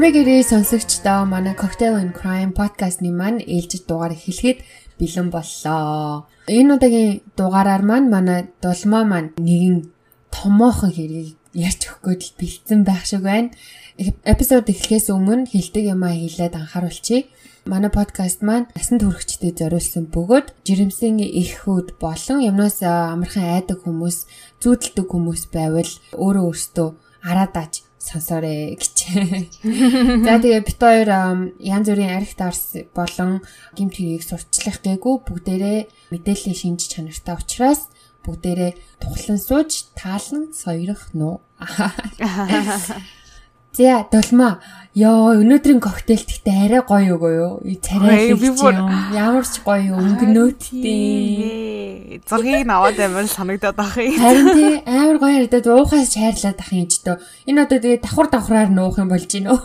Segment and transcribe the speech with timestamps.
[0.00, 4.64] Амрыг ирээ сонсогчдоо манай Cocktail and Crime podcast-ны маань ээлжид дугаар эхлэхэд
[4.96, 6.24] бэлэн боллоо.
[6.48, 9.92] Энэ удаагийн дугаараар маань манай дулмаа маань нэгэн
[10.32, 13.52] томоохон хэргийг ярьж өгөхгүй л бэлдсэн байх шиг байна.
[14.24, 17.28] Эпизод эхлэхээс өмнө хилдэг юмаа хэлээд анхааруулчихъя.
[17.68, 24.24] Манай подкаст маань насан туршидтэй зориулсан бөгөөд жирэмсэн эхүүд болон юмнаас амархан айдаг хүмүүс,
[24.64, 26.88] зүүдэлдэг хүмүүс байвал өөрөө өөртөө
[27.20, 28.96] араадаач сонсоорой гэж.
[30.24, 33.44] За тэгээ бит хоёр янз бүрийн архит арс болон
[33.76, 37.92] гимт хэрийг сурчлах гээгүй бүгдээрээ мэдээллийн шинж чанартай учраас
[38.24, 38.72] бүгдээрээ
[39.04, 41.44] тухлан сууж таалан соёрох нуу.
[43.72, 44.58] За долмоо.
[44.90, 47.62] Йоо, өнөөдрийн коктейл гэхдээ арай гоё үгүй юу?
[47.78, 48.42] Царай юм.
[49.14, 52.18] Ямар ч гоё өнгөнөөттэй.
[52.26, 54.18] Зургийг наваад амар санагдаад ах юм.
[54.18, 57.22] Харин тий амар гоё харагдаад уухаас чайрлаад ах юм ч дөө.
[57.46, 59.62] Энэ одоо тэгээ давхар давхраар нуух юм болж гинөө.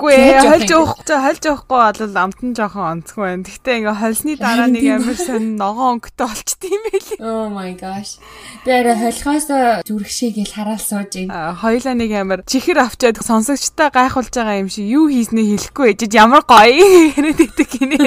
[0.00, 3.44] Үгүй ээ, хольж явах, хольж явахгүй бол амтан жоохон онцгүй байна.
[3.44, 7.14] Гэхдээ ингээ хольсны дараа нэг амар сонь ногоон өнгөтэй болчт юм байли.
[7.20, 8.16] Oh my gosh.
[8.64, 9.44] Би арай холихоос
[9.84, 11.52] зүрхшээ гэл хараал сууж байна.
[11.52, 16.48] Хоёлаа нэг амар чихэр авчаад сонсогчтой гайхуулж байгаа юм шиг юу хийснээ хэлэхгүй ээжид ямар
[16.48, 16.80] гоё
[17.20, 18.00] яриад идэг гинэ.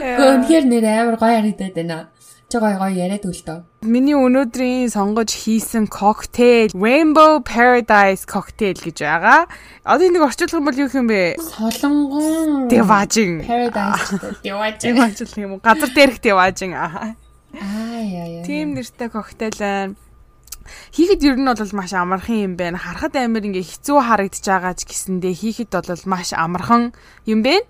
[0.00, 2.08] Гүнхээр нэр амар гоё харагдаад байна
[2.54, 3.58] ч гоё гоё яриад үлдөө.
[3.82, 9.50] Миний өнөөдрийн сонгож хийсэн коктейл Rainbow Paradise cocktail гэж байгаа.
[9.82, 11.34] Одоо энийг орчуулах юм бол юу юм бэ?
[11.42, 13.42] Солонгон Devajin.
[13.42, 14.86] Paradise Devajin.
[14.86, 15.52] Devajin юм?
[15.58, 17.18] Газар дээрх Devajin аа.
[17.58, 18.46] Аа яа яа.
[18.46, 19.98] Тим нэртэй коктейл байна
[20.92, 22.78] Хийхэд ер нь бол маш амархан юм байна.
[22.78, 26.92] Харахад амар ингээ хэцүү харагдаж байгаа ч гэсэндээ хийхэд бол маш амархан
[27.26, 27.66] юм байна.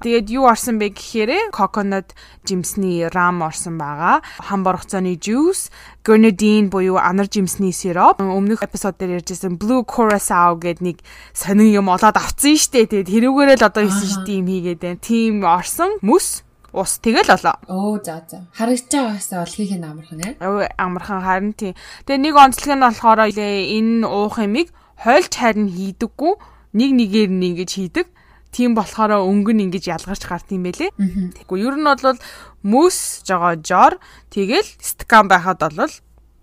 [0.00, 4.22] Тэгээд юу орсон бэ гэхээр coconut жимсний рам орсон байгаа.
[4.40, 5.70] Хам боргоцооны juice,
[6.04, 8.20] grenadine буюу анар жимсний сироп.
[8.20, 10.96] Өмнөх эпизод дээр ярьжсэн blue curacao гэдэг нэг
[11.32, 12.88] сонин юм олоод авцсан штэ.
[12.88, 14.98] Тэгээд тэрүүгээрээ л одоо 9 шит юм хийгээд байна.
[15.00, 17.56] Тим орсон мөс ус тэгэл олоо.
[17.66, 18.46] Оо за за.
[18.54, 20.34] Харагч байгаагаас бол хийх нь амархан ээ.
[20.78, 21.74] Амархан харин тий.
[22.06, 24.68] Тэгээ нэг онцлог нь болохоор энэ уух юмыг
[25.02, 26.32] хойлч харин хийдэггүй
[26.78, 28.06] нэг нэгээр нь ингэж хийдэг.
[28.50, 30.90] Тийм болохоор өнгө нь ингэж ялгарч гарт юм байлээ.
[30.94, 32.18] Тэгэхгүй ер нь бол
[32.62, 33.98] мөс жоо жор
[34.30, 35.90] тэгэл стакан байхад бол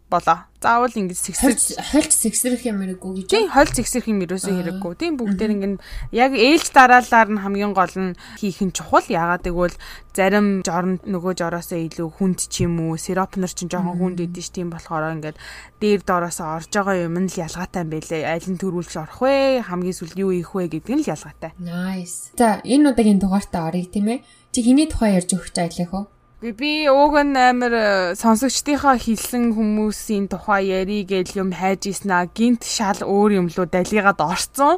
[0.10, 0.48] болоо.
[0.58, 1.54] Заавал ингэж сэгсэр
[1.94, 3.28] хольт сэгсрэх юм хэрэггүй гэж.
[3.30, 4.94] Тийм хольт сэгсрэх юм ерөөсөө хэрэггүй.
[4.98, 5.70] Тийм бүгдээр ингэ
[6.16, 9.06] яг ээлж дараалаар нь хамгийн гол нь хийх нь чухал.
[9.06, 9.78] Яагаад гэвэл
[10.18, 14.44] зарим жорн нөгөө жороосоо илүү хүнд ч юм уу, сироп нар ч жоохон хүнд идэв
[14.44, 15.38] ш тийм болохоор ингээд
[15.78, 18.26] дээр доороосоо орж байгаа юм нь л ялгаатай юм байлээ.
[18.26, 19.62] Аль нь төрүүлж орох вэ?
[19.62, 21.54] Хамгийн сүүл юу ийх вэ гэдэг нь л ялгаатай.
[21.62, 22.34] Nice.
[22.34, 24.26] За энэ удаагийн дугаартаа оръё тийм ээ.
[24.50, 26.17] Чи хэний тухай ярьж өгч ажиллах вэ?
[26.38, 32.62] Би ууг нь амар э, сонсогчдийнхаа хэлсэн хүмүүсийн тухай ярий гэл юм хайж ийснаа гинт
[32.62, 34.78] шал өөр юм лу далигаад орцсон.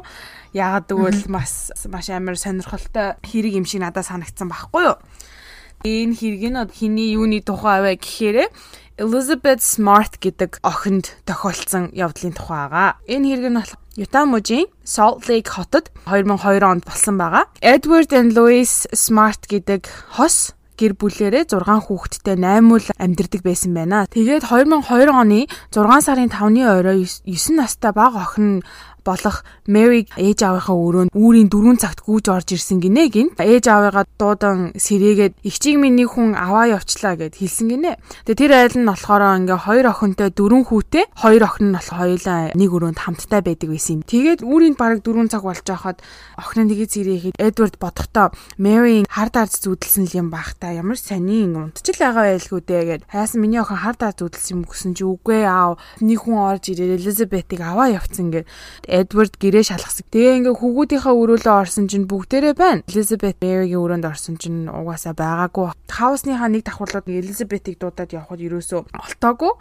[0.56, 4.96] Яагаад гэвэл маш маш амар сонирхолтой хэрэг юм шиг надад санагдсан байхгүй юу?
[5.84, 8.48] Энэ хэрэг нь хиний юуны тухай вэ гэхээр
[8.96, 12.96] Elizabeth Smart гэдэг охинд тохиолдсон явдлын тухай байгаа.
[13.04, 13.60] Энэ хэрэг нь
[14.00, 17.52] Utah мужийн Salt Lake хотод 2002 онд болсон байгаа.
[17.60, 19.84] Edward and Louise Smart гэдэг
[20.16, 24.08] хос гэр бүлээрээ 6 хүүхэдтэй 8 үл амьдардаг байсан байна.
[24.08, 28.64] Тэгээд 2002 оны 6 сарын 5-ны орой 9 настай бага охин
[29.10, 33.28] болох Мэри ээж аавынхаа өрөөнд үүрийн 4 цагт гүйж орж ирсэн гинэ гин.
[33.34, 37.98] Ээж аавыгаа дуудан сэрээгээд ихчиг миний хүн аваа явчлаа гэд хэлсэн гинэ.
[38.24, 42.40] Тэгээ тэр айл нь болохоор ингээ хоёр охинтой дөрвөн хүүтэй, хоёр охин нь болох хоёулаа
[42.54, 44.06] нэг өрөөнд хамттай байдаг байсан юм.
[44.06, 45.98] Тэгээд үүрийн бараг 4 цаг болж байхад
[46.38, 51.56] охин нь тэгээд сэрээхэд Эдвард бодохдоо Мэри хар дарж зүудэлсэн юм бах та ямар сонин
[51.56, 53.02] унтчил байгаа байлгүй дээ гэд.
[53.08, 55.80] Хайсан миний охин хар дарж зүудэлсэн юм гэсэн чи үгүй аав.
[56.00, 58.46] Нэг хүн орж ирээ Элизабетыг аваа явцсан гэд.
[59.00, 60.04] Эдвард гэрээ шалгасан.
[60.12, 62.84] Тэгээ ингээ хүүгүүдийнхээ өрөөлөө орсон чинь бүгдээрээ байна.
[62.84, 65.72] Элизабет Мэригийн өрөөнд орсон чинь угаасаа байгаагүй.
[65.88, 69.52] Хаусныхаа нэг давхарлууд Элизабетийг дуудаад явхад ерөөсөө олтоогүй.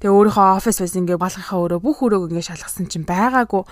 [0.00, 3.62] Тэгээ өөрийнхөө офис байсан ингээ балгахаа өрөө бүх өрөөг ингээ шалгасан чинь байгаагүй.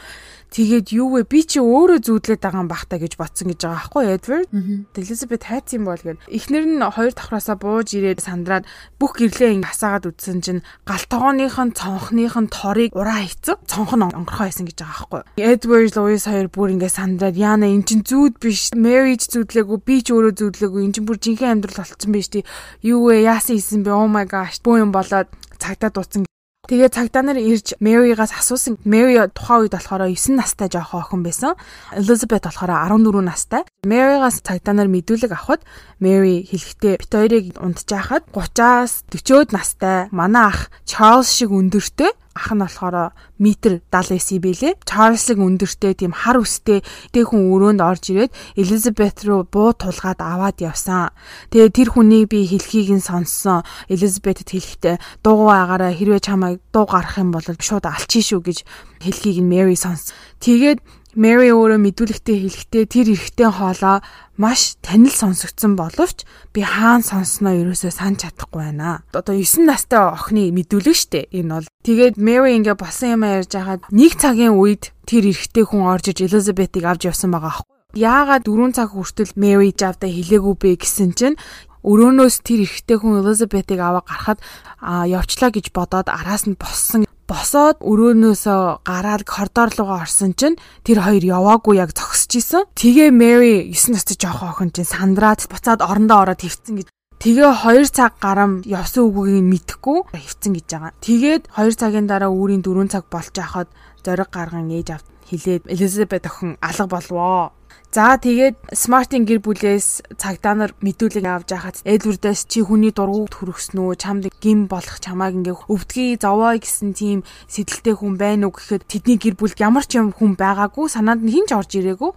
[0.55, 1.27] Тэгээд юу вэ?
[1.27, 4.49] Би чи өөрөө зүүдлээд байгаа юм бах та гэж ботсон гэж байгаа байхгүй Эдвард.
[4.95, 8.63] Элизабет хайц юм бол гээд эхнэр нь хоёр давхраасаа бууж ирээд сандраад
[9.03, 14.07] бүх гэрлээ ингээ хасаагаад үтсэн чинь галтгооных нь цонхных нь торыг ураа хийцэн цонх нь
[14.07, 15.43] онгорхоо байсан гэж байгаа байхгүй.
[15.43, 18.71] Эдвард Луис хоёр бүр ингээ сандраад яана эн чин зүуд биш.
[18.79, 20.87] Марriage зүудлээгүй би ч өөрөө зүудлээгүй.
[20.87, 22.47] Эн чин бүр жинхэнэ амьдрал болцсон байж тий.
[22.79, 23.27] Юу вэ?
[23.27, 23.91] Яасан хийсэн бэ?
[23.91, 24.63] Oh my gosh.
[24.63, 25.27] Буу юм болоод
[25.59, 26.31] цагтаа дууссан
[26.65, 28.81] Тэгээ цагдаа нар ирж Мэригаас асуусан.
[28.89, 31.53] Мэри тухайн үед болохоор 9 настай жоохон охин байсан.
[31.93, 33.69] Элизабет болохоор 14 настай.
[33.85, 35.61] Мэригаас цагдаа нар мэдүүлэг авахад
[36.01, 42.51] Мэри хэлэхдээ бит хоёрыг унтж яхад 30-аас 40-од настай манай ах Чарлз шиг өндөртэй ах
[42.51, 44.75] нь болохоор метр 70 байлээ.
[44.83, 46.83] Чарльзыг өндөртэй тийм хар үстэй
[47.15, 51.15] тэг хүн өрөөнд орж ирээд Элизабет руу буу тулгаад аваад явсан.
[51.55, 53.63] Тэгээ тэр хүнийг би хэлхийг нь сонссон.
[53.87, 58.59] Элизабетэд хэлэхдээ дуугаа агаараа хэрвээ чамайг дуу гарах юм бол шууд алчий шүү гэж
[58.99, 60.11] хэлхийг нь Мэри сонс.
[60.43, 60.83] Тэгээд
[61.15, 64.03] Мэри өөрөө мэдүүлэгтээ хэлэхдээ тэр эрэгтэй хоолоо
[64.35, 69.07] маш танил сонсогдсон боловч би хаан сонссноо ерөөсөө санаж чадахгүй байна.
[69.15, 71.71] Одоо 9 настай охины мэдүүлэг штэ энэ бол.
[71.87, 76.19] Тэгээд Мэри ингээ болсон юм ярьж байхад нэг цагийн үед тэр эрэгтэй хүн орж иж
[76.27, 77.71] Элизабетыг авч явсан байгаа аахгүй.
[77.95, 81.39] Яагаад 4 цаг хүртэл Мэри жавда хэлээгүй бэ гэсэн чинь
[81.87, 84.43] өрөөнөөс тэр эрэгтэй хүн Элизабетыг аваа гарахад
[84.83, 90.55] явчлаа гэж бодоод араас нь боссон босоод өрөөнөөсөө гараад коридор руугаа орсон чинь
[90.87, 92.63] тэр хоёр яваагүй яг зогсож исэн.
[92.79, 96.89] Тэгээ Мэри 9 настай жоох охин чинь сандраад буцаад орондоо ороод хөвцөн гэж
[97.19, 100.93] Тэгээ 2 цаг гарам явсан үгийг нь мэдэхгүй хөвцөн гэж байгаа.
[101.03, 103.69] Тэгээд 2 цагийн дараа үүрийн 4 цаг болж хахад
[104.05, 107.51] зориг гарган ээж авд хилээд Элизабет охин алга болвоо.
[107.95, 113.79] За тэгээд Smart-ийн гэр бүлээс цагдаа нар мэдүүлэг авч яхад Эдвардаас чи хүний дургуг төрөхсөн
[113.87, 113.95] үү?
[113.95, 119.15] Чамд гим болох чамааг ингээ өвдгий зовоо гэсэн тийм сэтэлтэй хүн байна уу гэхэд тэдний
[119.15, 122.11] гэр бүлд ямар ч юм хүн байгаагүй санаанд нь хинч орж ирээгүй.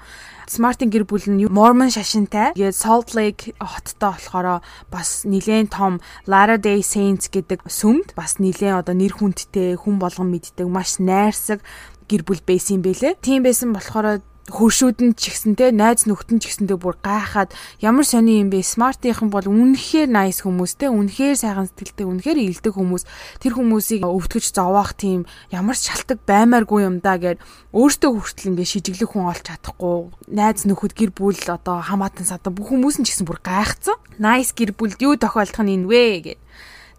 [0.50, 2.57] Smart-ийн гэр бүл нь Mormon шашинтай.
[2.57, 8.97] Тэгээд Salt Lake хоттой болохоор бас нилээн том Latter-day Saints гэдэг сүмд бас нилээн одоо
[8.97, 11.62] нэр хүндтэй хүн болгон мэддэг маш найрсаг
[12.09, 13.21] гэр бүл байсан юм бэлээ.
[13.21, 17.51] Тийм байсан болохоор хөршүүд нь ч ихсэнтэй найз нөхдөд нь ч ихсэнтэй бүр гайхаад
[17.83, 18.63] ямар сони юм бэ?
[18.63, 23.03] Смартийнхан бол үнэхээр nice хүмүүстэй үнэхээр сайхан сэтгэлтэй үнэхээр илдэг хүмүүс.
[23.44, 27.44] Тэр хүмүүсийг өвтгөж зовоох тийм ямар ч шалтак баймааргүй юм да гэд
[27.75, 30.15] өөртөө хүртэл ингээ шижиглэх хүн олж чадахгүй.
[30.31, 34.55] Найз нөхөд гэр бүл одоо хамаатан садан бүх хүмүүс нь ч гэсэн бүр гайхацсан nice
[34.55, 36.39] гэр бүлд юу тохиолдох нь энэ вэ гэд.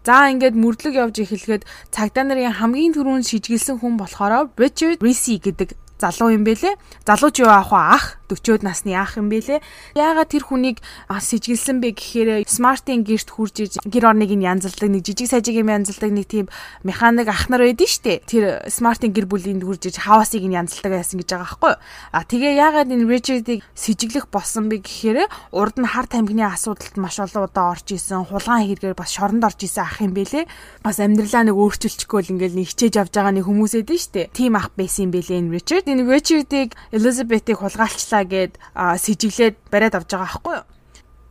[0.05, 5.75] За ингээд мөрдлөг явж эхлэхэд цагдаа нарын хамгийн түрүүнд шижгэлсэн хүн болохоор Richard Risi гэдэг
[5.99, 6.79] залуу юм бэлээ.
[7.03, 7.79] Залуу ч юу аах вэ?
[7.79, 9.59] Ах 40-од насны ах юм бэлээ.
[9.97, 10.77] Яагаад тэр хүнийг
[11.09, 15.73] сэжгэлсэн бэ гэхээр Smart-ийн гэрт хурж иж гэр орныг нь янзалдаг нэг жижиг сажиг юм
[15.73, 16.45] янзалдаг нэг тийм
[16.85, 18.21] механик ах нар байдэн штэ.
[18.29, 21.73] Тэр Smart-ийн гэр бүлийн хурж иж хавасыг нь янзалдаг байсан гэж байгаа байхгүй.
[22.13, 27.17] А тэгээ яагаад энэ Richard-ыг сэжиглэх болсон бэ гэхээр урд нь хар тамхины асуудалд маш
[27.17, 28.29] олон удаа орж исэн.
[28.29, 30.45] Хулгайн хэрэгээр бас шоронд орж исэн ах юм бэлээ.
[30.85, 34.29] Бас амьдралаа нэг өөрчилчихгүй л ингээл нэг хичээж авч байгаа нэг хүмүүс эдэн штэ.
[34.37, 35.53] Тим ах байсан юм бэлээ энэ
[35.89, 35.97] Richard.
[35.97, 40.65] Энэ Richard-ыг Elizabeth-ыг хулгайлчлаа гэд сэжиглээд бариад авч байгаа байхгүй юу?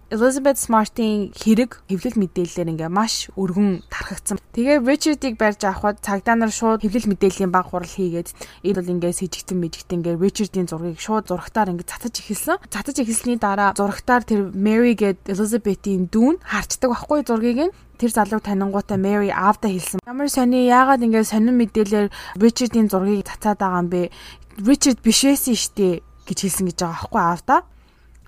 [0.08, 4.40] Elizabeth Smart-ийн хэрэг хэвлэл мэдээллээр ингээ маш өргөн тархагдсан.
[4.56, 8.32] Тэгээ Richard-ыг барьж авахад цагдаа нар шууд хэвлэл мэдээллийн баг хурал хийгээд
[8.64, 12.56] энэ бол ингээ сэжигтэн мэжигтэн ингээ Richard-ийн зургийг шууд зурагтаар ингээ цатаж эхэлсэн.
[12.72, 18.46] Цатаж эхэлсний дараа зурагтаар тэр Mary гээд Elizabeth-ийн дүүн харцдаг байхгүй зургийг нь тэр залууг
[18.46, 20.00] танингуудаа Mary аавда хэлсэн.
[20.06, 22.08] Ямар сони яагаад ингээ сонин мэдээлэлээр
[22.38, 24.14] Richard-ийн зургийг цацаад байгаа юм бэ?
[24.58, 27.56] Richard бишээсэн штэ гэж хэлсэн гэж байгаа аахгүй аавда.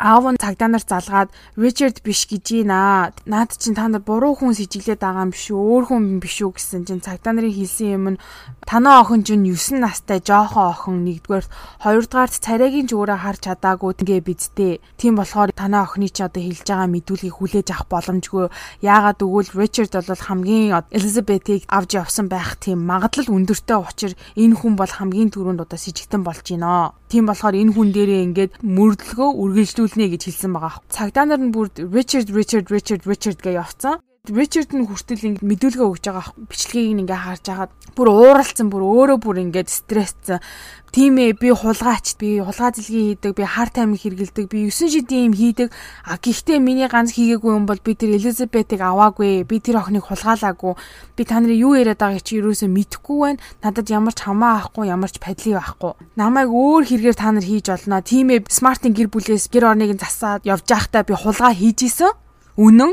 [0.00, 1.28] Аав нь цагдаа нар залгаад
[1.60, 3.12] Ричард биш гэж ийна.
[3.28, 5.60] Наад чинь та нар буруу хүн сэжиглээд байгаа юм биш үү?
[5.60, 8.20] Өөр хүн биш үү гэсэн чинь цагдаа нарын хэлсэн юм нь
[8.64, 11.46] танаа охин чинь 9 настай жоохон охин нэгдүгээр
[11.84, 14.80] хоёрдугаарт царайгийн ч өөрөө харж чадаагүй тэгээ бидтэй.
[14.96, 18.48] Тийм болохоор танаа охины чи одоо хэлж байгаа мэдүүлгийг хүлээж авах боломжгүй.
[18.80, 24.80] Яагаад гэвэл Ричард бол хамгийн Элизабетийг авч явсан байх тийм магадлал өндөртэй учраас энэ хүн
[24.80, 26.96] бол хамгийн түрүүнд одоо сэжигтэн болж байна.
[27.10, 30.78] Тийм болохоор энэ хүн дээрээ ингээд мөрдлөгөө үргэлжлүүлнэ гэж хэлсэн байгаа.
[30.94, 33.98] Цагдаа нар нь бүр Richard Richard Richard Richard гэж явцсан.
[34.28, 39.16] Ричард нь хүртэл ингэ мэдүүлгээ өгж байгаа бичлэгийг ингээ харж агаад бүр ууралцсан бүр өөрөө
[39.16, 40.44] бүр ингээд стрессцэн
[40.92, 45.32] тийм ээ би хулгаач би хулгай зэлгийн хийдэг би хар таймыг хэргэлдэг би 9 шидийн
[45.32, 45.72] юм хийдэг.
[46.04, 50.76] А гэхдээ миний ганц хийгээгүй юм бол би тэр Элизабетыг аваагүй би тэр охиныг хулгаалаагүй
[51.16, 53.40] би та нарын юу яриад байгааг чи юусоо мэдэхгүй байна.
[53.64, 57.72] Надад ямар ч хамаа авахгүй ямар ч падли байхгүй намайг өөр хэрэгээр та нар хийж
[57.72, 58.04] олно.
[58.04, 62.12] Тийм ээ смартын гэр бүлээс гэр орныг засаад явж байхдаа би хулгай хийж исэн
[62.60, 62.92] үнэн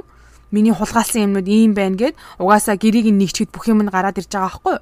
[0.58, 4.34] миний хулгаалсан юмнууд ийм байна гэд угаасаа гэрийг нь нэгчгэд бүх юм нь гараад ирж
[4.34, 4.78] байгаа байхгүй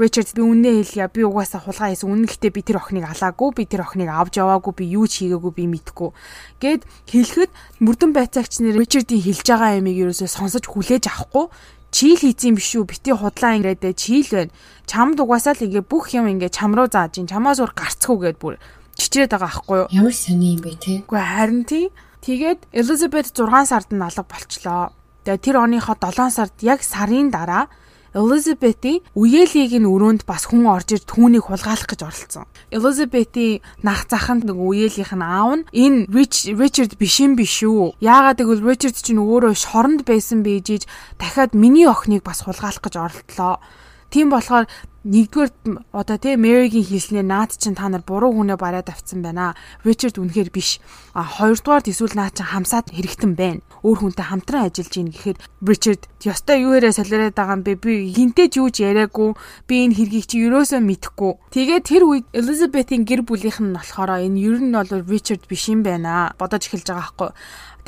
[0.00, 1.12] Ричард би үннээ хэлье.
[1.12, 2.08] Би угаасаа хулгай хийсэн.
[2.08, 3.48] Үнэн гэхдээ би тэр охиныг алаагүй.
[3.52, 4.72] Би тэр охиныг авч яваагүй.
[4.72, 5.52] Би юу ч хийгээгүй.
[5.52, 6.10] Би мэдгүй.
[6.56, 7.52] Гэт хэлэхэд
[7.84, 11.52] мөрдөн байцаагч нэр Ричардийн хэлж байгаа ямиг ерөөсөө сонсож хүлээж авахгүй
[11.90, 14.54] чийл хийцэн биш үү бити худлаа ингэдэ чийл байна
[14.86, 18.38] чамд угаасаа л ингээ бүх юм ингээ чам руу зааж ин чамаас уур гарцгүй гэд
[18.38, 18.62] бүр
[18.94, 21.90] чичрээд байгаа байхгүй юу ямар сони юм бэ те үгүй харин тий
[22.22, 27.68] тэгээд Элизабет 6 сард нь алга болчлоо тэгээ тэр оныхоо 7 сард яг сарын дараа
[28.10, 32.50] Элизабетийн үеэлийг нь өрөөнд бас хүн орж ир түүнийг хулгайлах гэж оролцсон.
[32.74, 38.02] Элизабетийн нах заханд нэг үеэлийнх нь аав нь энэ Ричард биш юм биш үү?
[38.02, 40.90] Яагаад гэвэл Ричард чинь өөрөө шоронд байсан бийжиж
[41.22, 43.62] дахиад миний охиныг бас хулгайлах гэж оролдлоо.
[44.10, 44.66] Тийм болохоор
[45.00, 45.52] нэгдүгээр
[45.96, 49.56] одоо тий Мэригийн хэлснээр наад чинь та нар буруу хүнээ бариад авцсан байна.
[49.80, 50.76] Ричард үнэхээр биш.
[51.16, 53.64] А хоёрдугаар эсвэл наад чинь хамсаад хэрэгтэн байна.
[53.80, 57.80] Өөр хүнтэй хамтран ажиллаж ийн гэхэд Ричард ёстой юу ярээ солиороод байгаа юм бэ?
[57.80, 59.30] Би хинтэж юуж яриаггүй.
[59.64, 61.32] Би энэ хэргийг чи юусоо мэдэхгүй.
[61.48, 65.80] Тэгээд тэр үед Элизабетийн гэр бүлийнх нь болохоор энэ ер нь бол Ричард биш юм
[65.80, 66.36] байна.
[66.36, 67.30] Бодож эхэлж байгаа байхгүй.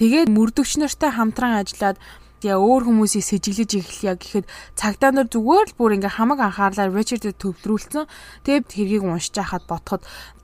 [0.00, 2.00] Тэгээд мөрдөгч нартай хамтран ажиллаад
[2.44, 7.38] яа өөр хүмүүсийг сэжиглэж эхэлъя гэхэд цагдаа нар зүгээр л бүр ингээ хамаг анхаарлаар Ричардэд
[7.38, 8.06] төвлөрүүлсэн.
[8.44, 10.02] Тэгээд хэргийг уншиж байхад бодоход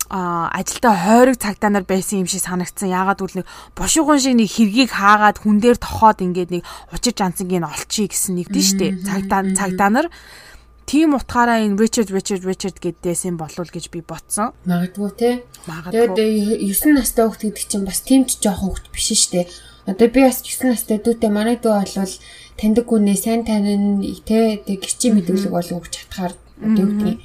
[0.08, 2.88] а ажилдаа хойрог цагтаа нар байсан юм шиг санагдсан.
[2.88, 6.62] Яагаад гэвэл нэг бошигун шиг нэг хэргийг хаагаад хүн дээр тохоод ингээд нэг
[6.96, 8.86] учир жанцангийн олчий гэсэн нэгдэн штэ.
[9.04, 10.08] Цагтаа цагтаа нар
[10.88, 14.56] тийм утгаараа энэ Richard Richard Richard гэдээс юм болов гэж би ботсон.
[14.64, 15.30] Магадгүй те.
[15.68, 19.44] Тэгээд 9 настай хүүхд гэдэг чинь бас тийм ч жоох хүүхд биш штэ.
[19.88, 22.14] Одоо би бас 9 настай дүүтэй манай дүү бол
[22.60, 27.18] таньдаг хүнээ сайн танин те гэрчи мэдүүлэг бол өгч чадхаар одоо юу гэдгийг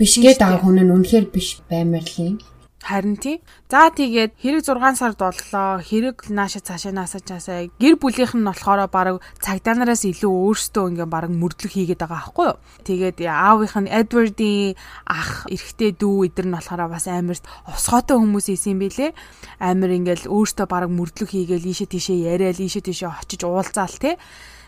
[0.00, 2.40] бишгээ даах хүн нь үнэхээр биш юм.
[2.82, 3.38] Харин тий.
[3.70, 5.78] За тэгээд хэрэг 6 сард боллоо.
[5.78, 7.70] Хэрэг нааша цаашаа насаж часаа.
[7.78, 12.46] Гэр бүлийнх нь болохоор баг цагдаа нараас илүү өөрсдөө ингээ баг мөрдлөг хийгээд байгаа байхгүй
[12.50, 12.58] юу?
[12.82, 14.74] Тэгээд аавынх нь Эдвардийн
[15.06, 17.38] ах, эрэгтэй дүү эдэр нь болохоор бас амар
[17.70, 19.14] усгоотой хүмүүс исэн бэлээ.
[19.62, 24.18] Амар ингээл өөртөө баг мөрдлөг хийгээл ийшээ тийшээ яриад ийшээ тийшээ очиж уулзаал тий.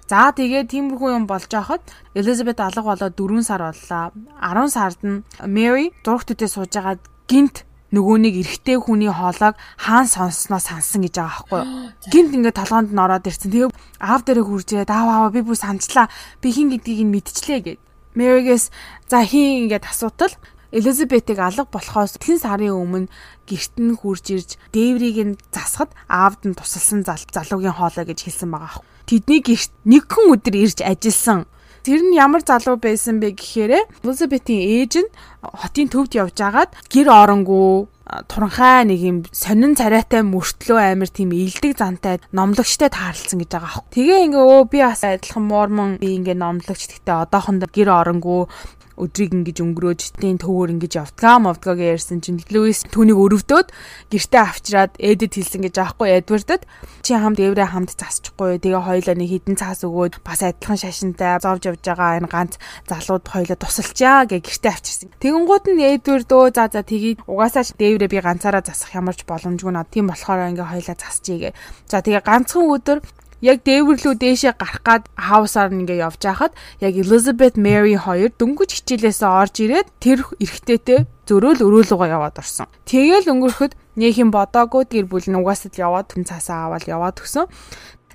[0.07, 1.83] За тэгээд тиймэрхүү юм болж байхад
[2.15, 4.13] Элизабет алга болоод 4 сар боллоо.
[4.39, 7.65] 10 сард нь Мэри зургт үтээ сууж байгаад гинт
[7.95, 11.69] нөгөө нэг эрэгтэй хүний хоолойг хаан сонссноо сансан гэж байгаа байхгүй юу.
[12.13, 13.55] Гинт ингээд толгоонд нь ороод ирсэн.
[13.55, 13.71] Тэгээ
[14.03, 16.11] аав дээрээ хуржээд аав аав би бүр санчлаа.
[16.43, 17.81] Би хин гэдгийг нь мэдчихлээ гэд.
[18.19, 18.65] Мэригээс
[19.07, 20.35] за хин ингээд асуутал
[20.75, 23.07] Элизабетыг алга болохоос тэн сарын өмнө
[23.47, 28.83] гэрт нь хурж ирж дээврийг нь засахад аавд нь тусалсан залуугийн хоолой гэж хэлсэн байгаа.
[29.07, 31.47] Тэдний гэрт нэг хүн өдөр ирж ажилласан
[31.85, 35.11] Тэр нь ямар залуу байсан бэ гэхээр Элизабетийн ээж нь
[35.45, 37.93] хотын төвд явж агаад гэр оронгүй
[38.25, 43.85] туранхай нэг юм сонин царайтай мөртлөө амир тийм илдэг зантай номлогчтой таарлцсан гэж байгаа аах.
[43.93, 48.49] Тэгээ ингээ өө би бас адилхан мормон би ингээ номлогч гэхдээ одоохондоо гэр оронгүй
[48.95, 53.69] өдрийг ингэж өнгөрөөж тийм төвөр ингэж явдгаа мовдгаа гэж ярьсан чинь Луис түүнийг өрөвдөөд
[54.13, 56.63] гэртээ авчираад эдэд хэлсэн гэж аахгүй Эдвардд
[57.03, 58.63] чи хамт эврэ хамт засчихгүй.
[58.63, 62.55] Тэгээ хоёлаа нэг хідэн цаас өгөөд бас адилхан шашинтай зовж явж байгаа энэ ганц
[62.87, 65.09] залууд хоёлаа тусалчаа гэж гэртээ авчирсан.
[65.19, 67.19] Тэгэнгუут нь Эдвард өө за за тгий.
[67.27, 69.91] Угаасаа дээврээ би ганцаараа засах ямарч боломжгүй над.
[69.91, 71.57] Тийм болохоор ингээ хоёлаа засчихъя гэ.
[71.91, 72.99] За тэгээ ганцхан өдөр
[73.45, 79.29] яг дээвэрлүү дээшээ гарах гад хаусаар ингээ явж байхад яг Elizabeth Mary хоёр дөнгөж хичээлээсээ
[79.29, 82.73] орж ирээд тэр эрэгтэйтэй зөрөөл өрөөлөгөө яваад орсон.
[82.89, 87.47] Тэгээл өнгөрөхөд юм бодоогүй гэр бүл нь угаасад яваад хүн цаасаа аваад яваад өгсөн.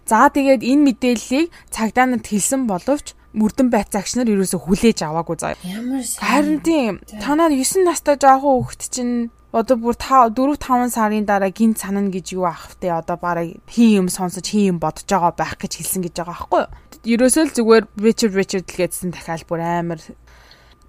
[0.10, 5.54] За тэгээд энэ мэдээллийг цагдаа нарт хэлсэн боловч мөрдөн байцаагч нар ерөөсө хүлээж аваагүй заа.
[5.62, 11.50] Ямар харин тийм танаа 9 настай жоохон хүүхэд чинь одоо бүр 4 5 сарын дараа
[11.50, 12.94] гинт санана гэж юу аах вэ?
[12.94, 16.62] Одоо бараг хин юм сонсож хин юм бодож байгаа байх гэж хэлсэн гэж байгаа байхгүй
[16.62, 16.70] юу?
[17.18, 20.00] Ерөөсөө л зүгээр Richard Richard л гэдсэн дахиад бүр амар.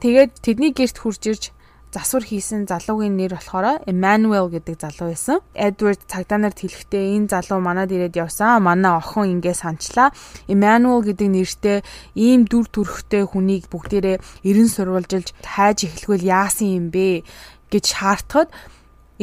[0.05, 1.45] Тэгээд тэдний герт хурж ирж
[1.91, 5.43] засвар хийсэн залуугийн нэр болохоор Emmanuel гэдэг залуу байсан.
[5.57, 8.63] Edward цагдаа нарт хэлэхдээ энэ залуу манад ирээд явсан.
[8.63, 10.15] Манай охин ингээ санчлаа.
[10.47, 11.79] Emmanuel гэдэг нэртэй
[12.15, 17.27] ийм дүр төрхтэй хүнийг бүгдээрээ эрен сурвалжилж хайж эхлэхвэл яасан юм бэ?
[17.73, 18.51] Гэж шаардахад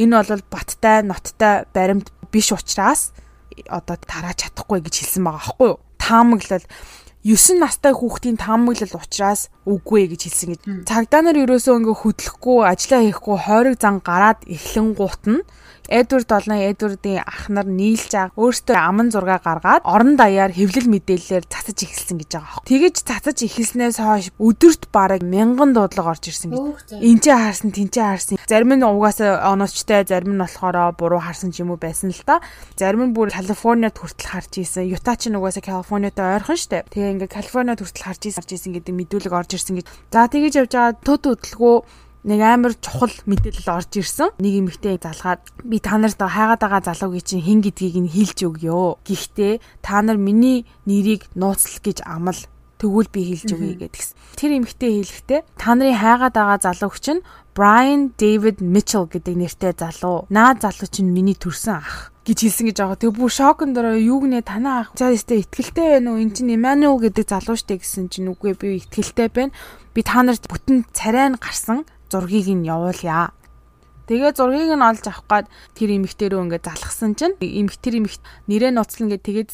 [0.00, 3.12] энэ бол баттай ноттой баримт биш учраас
[3.68, 5.78] одоо тарааж чадахгүй гэж хэлсэн байгаа аахгүй юу?
[5.98, 6.64] Таамаглал
[7.26, 10.60] 9 настай хүүхдийн таамаглал учраас үгүй гэж хэлсэн гэж.
[10.86, 15.42] Цагдаа нар ерөөсөө ингээ хөдлөхгүй, ажиллаа хийхгүй, хойрог зан гараад эхлэн гутна.
[15.88, 21.48] Эдвард болон Эдвардын ах нар нийлж аг өөртөө аман зураг гаргаад орон даяар хэвлэл мэдээллээр
[21.48, 22.60] цацаж эхэлсэн гэж байгаа.
[22.68, 26.92] Тэгэж цацаж эхэлснээс хойш өдөрт бараг мянган дуудлага орж ирсэн гэж.
[26.92, 28.36] Энд чи харсан, тэн чи харсан.
[28.44, 32.44] Зарим нь угаасаа оноочтой, зарим нь болохоор буруу харсан ч юм уу байсан л та.
[32.76, 34.92] Зарим нь бүр Калифорниад хүртэл харж исэн.
[34.92, 36.84] Юта ч угаасаа Калифорниатай ойрхон штэ.
[36.92, 39.88] Тэгээ ингээ Калифорниад хүртэл харж исэн, исэн гэдэг мэдүүлэг орж ирсэн гэж.
[40.12, 41.76] За тэгэж явж байгаа төд хөдөлгөө
[42.28, 44.36] нэг амар чухал мэдээлэл орж ирсэн.
[44.36, 49.00] Нэг эмэгтэй залгаад би та нарт хайгаад байгаа залуугийн чинь хэн гэдгийг нь хэлж өгөө.
[49.08, 52.36] Гэхдээ та нар миний нэрийг нууцлах гэж амал
[52.76, 54.16] тэгвэл би хэлж өгье гэдгсэн.
[54.36, 57.24] Тэр эмэгтэй хэлэхдээ та нарын хайгаад байгаа залууг чинь
[57.56, 60.28] Brian David Mitchell гэдэг нэртэй залуу.
[60.28, 63.00] Наа залуу чинь миний төрсэн ах гэж хэлсэн гэж байгаа.
[63.02, 64.92] Тэгээ бүр шоконд ороо юу гинэ танаа ах.
[64.94, 66.20] Өстэй ихтгэлтэй байна уу?
[66.22, 69.56] Энд чинь Emmanuel гэдэг залуу штэ гэсэн чинь үгүй би ихтгэлтэй байна.
[69.96, 73.32] Би та нарт бүтэн царай нь гарсан зургийг нь явуулъя.
[74.08, 75.46] Тэгээ зургийг нь олж авах гад
[75.76, 79.50] тэр эмэгтэй рүү ингээд залгсан чинь эмэгтэр эмэгт нэрээ нууцлан гэж тэгээд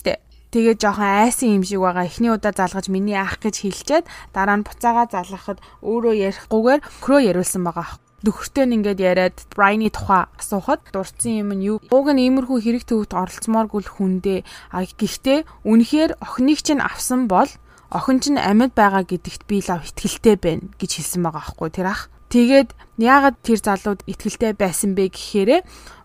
[0.55, 2.07] Тэгээд жоохон айсан юм шиг байгаа.
[2.07, 7.67] Эхний удаа залгаж миний ах гэж хэлчихэд дараа нь буцаага залгахад өөрөө ярихгүйгээр хөрөө яриулсан
[7.67, 7.99] байгаа.
[8.23, 11.83] Нөхөртэй нь ингээд яриад Брайны тухай асуухад дурдсан юм нь юу?
[11.91, 14.47] Уг нь иймэрхүү хэрэг төвд оролцмооргүй хүндээ.
[14.71, 17.51] А гэхдээ үнэхээр охиныг чинь авсан бол
[17.91, 22.14] охин чинь амьд байгаа гэдэгт би лав ихтгэлтэй байна гэж хэлсэн байгаа аахгүй тэр ах.
[22.35, 25.63] Тэгээд яагаад тэр залууд ихтгэлтэй байсан бэ гэхээрээ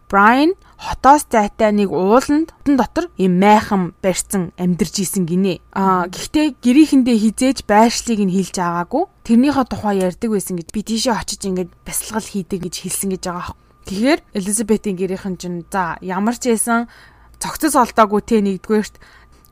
[0.10, 5.62] Брайан хотоос зайтай нэг ууланд дотор юм майхан барьсан амьдарч исэн гинэ.
[5.74, 9.04] Аа гэхдээ гэрийнхэндээ хизээж байршлыг нь хэлж байгаагүй.
[9.26, 13.54] Тэрнийхээ тухай ярьдаг байсан гэж би тийшээ очиж ингээд бясалгал хийдэг гэж хэлсэн гэж байгаа.
[13.86, 16.90] Тэгэхээр Элизабетийн гэрийнхэн чинь за ямар ч байсан
[17.38, 18.98] цогцос олдоогүй те нэгдүгээрт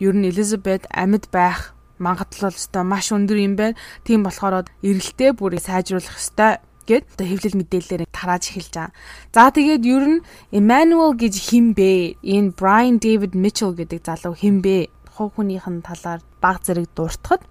[0.02, 3.78] ер нь Элизабет амьд байх магадлал өстой маш өндөр юм байна.
[4.06, 8.96] Тийм болохоор эргэлтээ бүрийг сайжруулах ёстой гэд одоо хэвлэл мэдээлэлээр тарааж эхэлж байгаа.
[9.36, 10.24] За тэгээд ер нь
[10.56, 12.16] Emmanuel гэж хин бэ?
[12.24, 14.88] Энэ Brian David Mitchell гэдэг залуу хин бэ?
[15.12, 17.44] Хов хүнийх нь талаар баг зэрэг дуртахад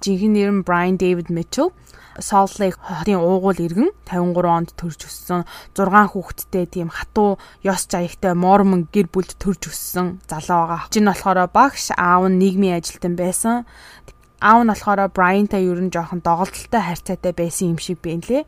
[0.00, 1.76] жинхэнэ нэр нь Brian David Mitchell
[2.20, 5.42] Salt Lake хотын уугуул иргэн 53 онд төрж өссөн
[5.74, 10.92] 6 хүүхэдтэй тийм хатуу ёс жаягтай Мормон гэр бүлд төрж өссөн залуу байгаа.
[10.92, 13.64] Чин болохоор багш, аав нь нийгмийн ажилтан байсан.
[14.38, 18.44] Аав нь болохоор Брайантай ер нь жоохон доголдолтой харьцаатай байсан юм шиг байна лээ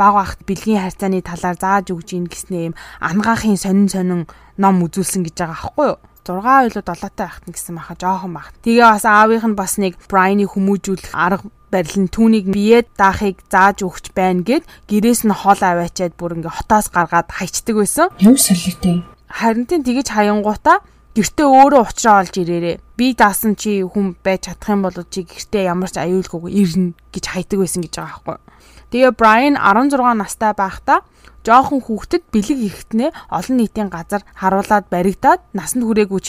[0.00, 2.74] баг багт бэлгийн харьцааны талаар зааж өгж ийн гэснээ юм
[3.04, 4.24] ангаахын сонин сонин
[4.56, 6.00] ном үзүүлсэн гэж байгаа аахгүй юу?
[6.24, 8.48] 6 ойлоо 7 таа ахт гэсэн маха жоохон баг.
[8.64, 13.86] Тэгээ бас аавынх нь бас нэг Брайны хүмүүжүүлэх арга барил нь түүнийг биеэ даахыг зааж
[13.86, 18.06] өгч байна гэд гэрээс нь хол аваачаад бүр ингээ хотоос гаргаад хайчдаг байсан.
[18.18, 19.06] Юм солиотой.
[19.30, 20.82] Харин тийм тэгэж хаянгуудаа
[21.14, 22.82] гэртээ өөрөө уучраа олж ирээрээ.
[22.98, 27.24] Би даасан чи хүн байж чадах юм бол чи гэртээ ямар ч аюулгүйг ирнэ гэж
[27.30, 28.38] хайдаг байсан гэж байгаа байхгүй.
[28.90, 31.06] Тэгээ Брайан 16 настай байхдаа
[31.46, 36.20] жоохон хүүхдэд бэлэг ихэхтнээ олон нийтийн газар харуулад баригдаад насанд хүрээгүй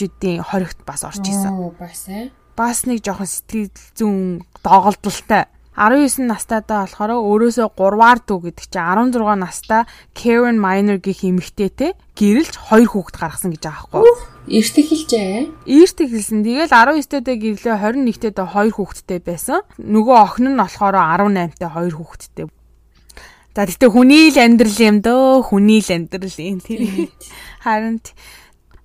[0.46, 1.52] хоригт бас орж исэн.
[1.78, 2.30] Бас ээ.
[2.56, 5.48] Бас нэг жоохон сэтгэл зүүн доголдолтой.
[5.72, 12.54] 19 настайдаа болохоор өөрөөсөө 3-аар дүү гэдэг чинь 16 настай Karen Miner гэх эмэгтэйтэй гэрэлж
[12.68, 14.32] хоёр хүүхэд гаргасан гэж байгаа байхгүй.
[14.52, 15.48] Эрт эхэлжээ.
[15.64, 16.44] Эрт эхэлсэн.
[16.44, 19.64] Тэгэл 19-тэй гэрлээ 21-тэй хоёр хүүхэдтэй байсан.
[19.80, 22.46] Нөгөө охин нь болохоор 18-тай хоёр хүүхэдтэй.
[23.56, 25.48] За тэгтээ хүний л амьдрал юм дөө.
[25.48, 26.80] Хүний л амьдрал юм тэр.
[27.64, 27.96] Харин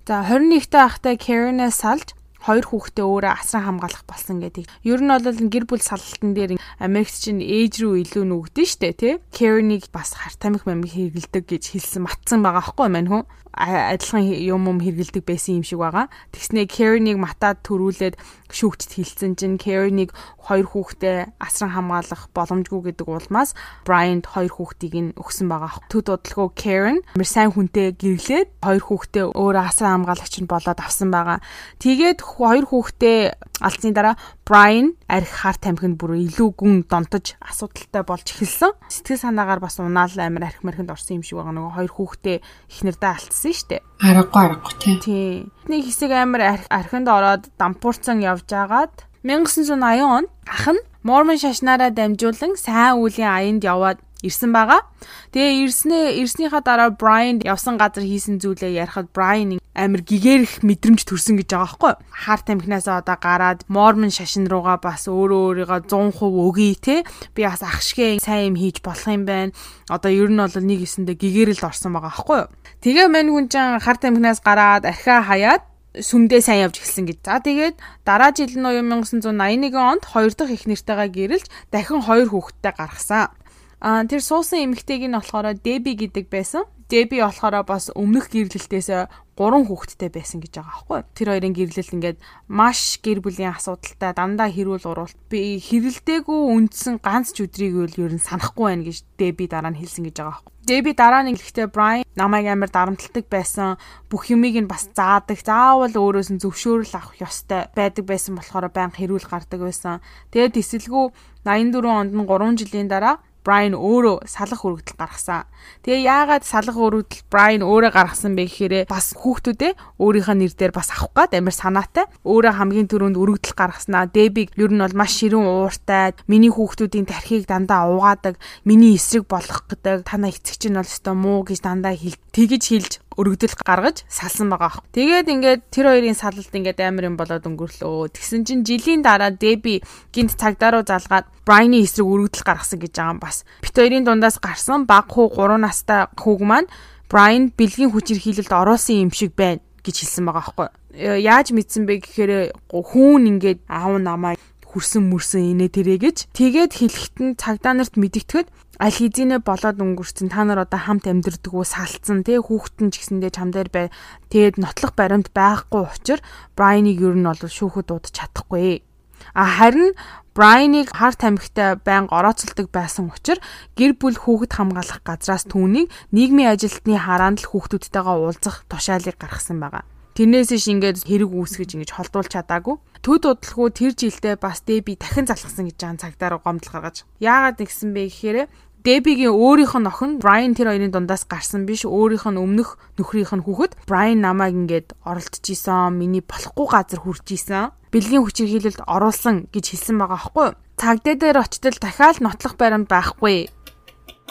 [0.08, 4.64] за 21-тэй ахтай Karen-аас салж хоёр хүүхдээ өөрөө асран хамгаалах болсон гэдэг.
[4.86, 9.14] Ер нь бол гэр бүл салалтан дээр Америкт чинь ээж рүү илүү нүгдэн штэ тий.
[9.34, 14.68] Karen-ыг бас хар тамхи мамиг хэрэгэлдэг гэж хэлсэн матсан байгаа аахгүй мань хүн адилхан юм
[14.68, 16.06] юм хэргэлдэг байсан юм шиг байгаа.
[16.32, 18.20] Тэгснээ Karen-ыг матад төрүүлээд
[18.52, 20.12] шүүгчд хилцэн чинь Karen-ыг
[20.48, 23.52] хоёр хүүхдээ асран хамгаалах боломжгүй гэдэг улмаас
[23.84, 25.76] Bryant хоёр хүүхдийг нь өгсөн байгаа.
[25.92, 31.12] Төд удалгүй Karen амар сайн хүнтэй гэрлээд хоёр хүүхдээ өөрөө асран хамгаалагч нь болоод авсан
[31.12, 31.44] байгаа.
[31.82, 33.20] Тэгээд хоёр хүүхдээ
[33.60, 34.14] алдсны дараа
[34.46, 38.72] Brian арх хар тамхинд бүр илүү гүн донтож асуудалтай болж эхэлсэн.
[38.88, 42.36] Сэтгэл санаагаар бас унаал амар арх мархинд орсон юм шиг байгаа нөгөө хоёр хүүхдээ
[42.70, 43.80] ихнэрдээ алдсан шүү дээ.
[44.04, 44.96] Аргагүй аргагүй тий.
[45.02, 45.30] Тий.
[45.66, 52.58] Нэг хэсэг амар архинд ороод дампуурцан явж агаад 1980 онд ах нь Мормон шашнаараа дамжуулан
[52.58, 54.82] сайн үеийн аянд яваад ирсэн байгаа.
[55.30, 61.38] Тэгээ ирснээ ирснийхаа дараа Брайан явсан газар хийсэн зүйлээ ярихад Брайан амир гэгэрх мэдрэмж төрсөн
[61.38, 61.92] гэж байгаа байхгүй.
[62.10, 66.96] Хар тамхинасаа одоо гараад Мормон шашин руугаа бас өөрөө өөрийгөө 100% өгье те.
[67.38, 69.54] Би бас ах шигэ сайн юм хийж болох юм байна.
[69.86, 72.42] Одоо ер нь бол нэг хэсэндээ гэгэрэл орсон байгаа байхгүй.
[72.82, 75.62] Тэгээ мань хүн чинь хар тамхинаас гараад архиа хаяад
[75.94, 77.18] сүмдээ сайн явж эхэлсэн гэж.
[77.22, 82.72] За тэгээд дараа жил нь 1981 онд хоёр дахь их нэртэйгээ гэрэлж дахин хоёр хүүхэдтэй
[82.76, 83.32] гаргасан.
[83.78, 86.66] Аа тэр суусан эмэгтэйг нь болохоор Деби гэдэг байсан.
[86.90, 88.90] Деби болохоор бас өмнөх гэрлэлтээс
[89.38, 91.00] гурван хүүхэдтэй байсан гэж байгаа байхгүй.
[91.14, 92.18] Тэр хоёрын гэрлэл ингээд
[92.50, 95.14] маш гэр бүлийн асуудалтай дандаа хэрүүл уруулт.
[95.30, 99.78] Би хэрэлдээгүй үндсэн ганц ч өдрийг үл ер нь санахгүй байна гэж Деби дараа нь
[99.78, 100.52] хэлсэн гэж байгаа байхгүй.
[100.66, 103.78] Деби дараа нь ихтэй Брайан намайг амар дарамтлагдаг байсан.
[104.10, 105.38] Бүх юмыг нь бас заадаг.
[105.38, 110.02] Заавал өөрөөс нь зөвшөөрөл авах ёстой байдаг байсан болохоор байнга хэрүүл гардаг байсан.
[110.34, 111.14] Тэгээд эсэлгүй
[111.46, 115.48] 84 онд нь 3 жилийн дараа Брайан өөрөө салах өргөдөл гаргасан.
[115.86, 120.90] Тэгээ яагаад салах өргөдөл Брайан өөрөө гаргасан бэ гэхээр бас хүүхдүүдээ өөрийнхөө нэр дээр бас
[120.92, 122.06] авах гад амар санаатай.
[122.22, 124.10] Өөрөө хамгийн түрүүнд өргөдөл гаргаснаа.
[124.10, 126.14] Дебиг ер нь бол маш ширүүн ууртай.
[126.28, 128.36] Миний хүүхдүүдийн тархийг дандаа угаадаг.
[128.68, 130.04] Миний эсрэг болох гэдэг.
[130.04, 132.20] Танаа эцэг чинь бол өстой муу гэж дандаа хэл.
[132.36, 134.78] Тэгэж хэлж өргөдөл гаргаж салсан байгаа.
[134.94, 138.14] Тэгээд ингээд тэр хоёрын салалт ингээд амар юм болоод өнгөрлөө.
[138.14, 139.82] Тэгсэн чинь жилийн дараа Деби
[140.14, 143.42] гинт цагдаа руу залгаад Брайны эсрэг өргөдөл гаргасан гэж байгаа юм бас.
[143.58, 146.70] Бит хоёрын дундаас гарсан баг хуу 3 настай хүүг маань
[147.10, 150.68] Брайан бэлгийн хүчирхийлэлд оруулсан юм шиг байна гэж хэлсэн байгаа байхгүй.
[150.98, 152.32] э, яаж мэдсэн бэ гэхээр
[152.70, 154.34] хүүн ингээд аав намаа
[154.68, 160.30] хүрсэн мөрсөн инээ тэрэ гэж тэгээд хэлэхэд нь цагдаа нарт мэдэгдэхэд аль хэзээ болоод өнгөрцөн
[160.30, 163.86] та нар одоо хамт амьдэрдэг уу салцсан тий хүүхдэн ч гэсэндээ чам дээр бай
[164.30, 166.22] тэгээд нотлох баримт байхгүй учраас
[166.54, 168.86] Брайныг ер нь бол шүүхэд дуудаж чадахгүй.
[169.34, 169.98] А харин
[170.38, 173.42] Брайныг хар тамхитай байнга орооцолдог байсан учраас
[173.74, 179.82] гэр бүл хүүхэд хамгаалах газраас түүнийг нийгмийн ажилтны хараанд л хүүхдүүдтэйгээ уулзах тушаалыг гаргасан байгаа.
[180.18, 182.74] Тэрнээс иш ингээд хэрэг үүсгэж ингэж холдуулж чадаагүй.
[183.06, 187.06] Төд удалгүй тэр жилдээ бас Дэби дахин залхсан гэж байгаа цагдаар гомдол гаргаж.
[187.22, 188.38] Яагаад нэгсэн бэ гэхээр
[188.84, 191.82] Дебигийн өөрийнх нь охин Брайан тэр хоёрын дундаас гарсан биш.
[191.88, 193.74] Өөрийнх нь өмнөх нөхрийнх нь хүүхэд.
[193.90, 199.96] Брайан намайг ингээд оролдож исэн миний болохгүй газар хүрч исэн бэлгийн хүчирхийлэлд оруулсан гэж хэлсэн
[199.96, 203.48] байгаа аахгүй цагдаа дээр очтол дахиад нотлох баримт байхгүй.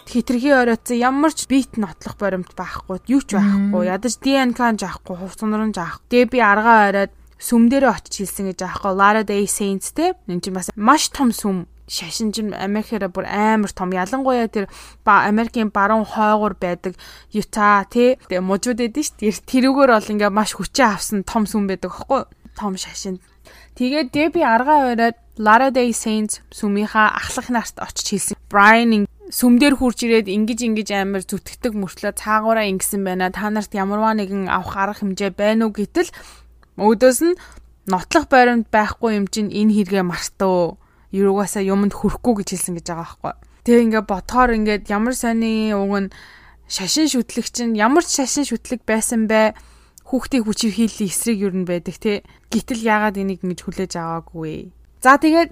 [0.07, 3.01] Хитрхи оройтсан ямар ч бит нотлох баримт байхгүй.
[3.09, 3.89] Юу ч байхгүй.
[3.89, 9.21] Ядаж ДНК-н жаахгүй хувцсанран жаах Деби аргаа ороод сүм дээрээ очиж хэлсэн гэж аахгүй Lara
[9.25, 13.95] Day Saints те энэ чинь бас маш том сүм шашин чинь Америкээр бүр амар том.
[13.95, 14.67] Ялангуяа тэр
[15.07, 16.99] Америкийн баруун хойгуур байдаг
[17.31, 19.15] Юта тий мужууд эдэн ш.
[19.17, 22.27] Тэрүүгээр бол ингээ маш хүчээ авсан том сүм байдаг аахгүй
[22.59, 23.23] том шашин.
[23.79, 28.35] Тэгээд Деби аргаа ороод Lara Day Saints сүмийнхаа ахлах нарт очиж хэлсэн.
[28.51, 33.31] Brian сүмдэр хурж ирээд ингэж ингэж амар зүтгэдэг мөртлөө цаагаараа ингэсэн байна.
[33.31, 36.09] Та нарт ямарваа нэгэн авах арга хэмжээ байна уу гэтэл
[36.79, 37.39] өөдөөс нь
[37.91, 40.79] нотлох баримт байхгүй юм чинь энэ хэрэгэ мартаа
[41.11, 43.33] юугаасаа юмд хүрхгүй гэж хэлсэн гэж байгаа байхгүй.
[43.63, 46.09] Тэгээ ингээ ботхоор ингээд ямар сони уг нь
[46.67, 49.55] шашин шүтлэг чинь ямар ч шашин шүтлэг байсан бай
[50.07, 52.23] хүүхдийн хүчээр хийлийн эсрэг юу н байдаг те.
[52.51, 54.71] Гítэл яагаад энийг ингэж хүлээж аваагүй.
[55.03, 55.51] За тэгээд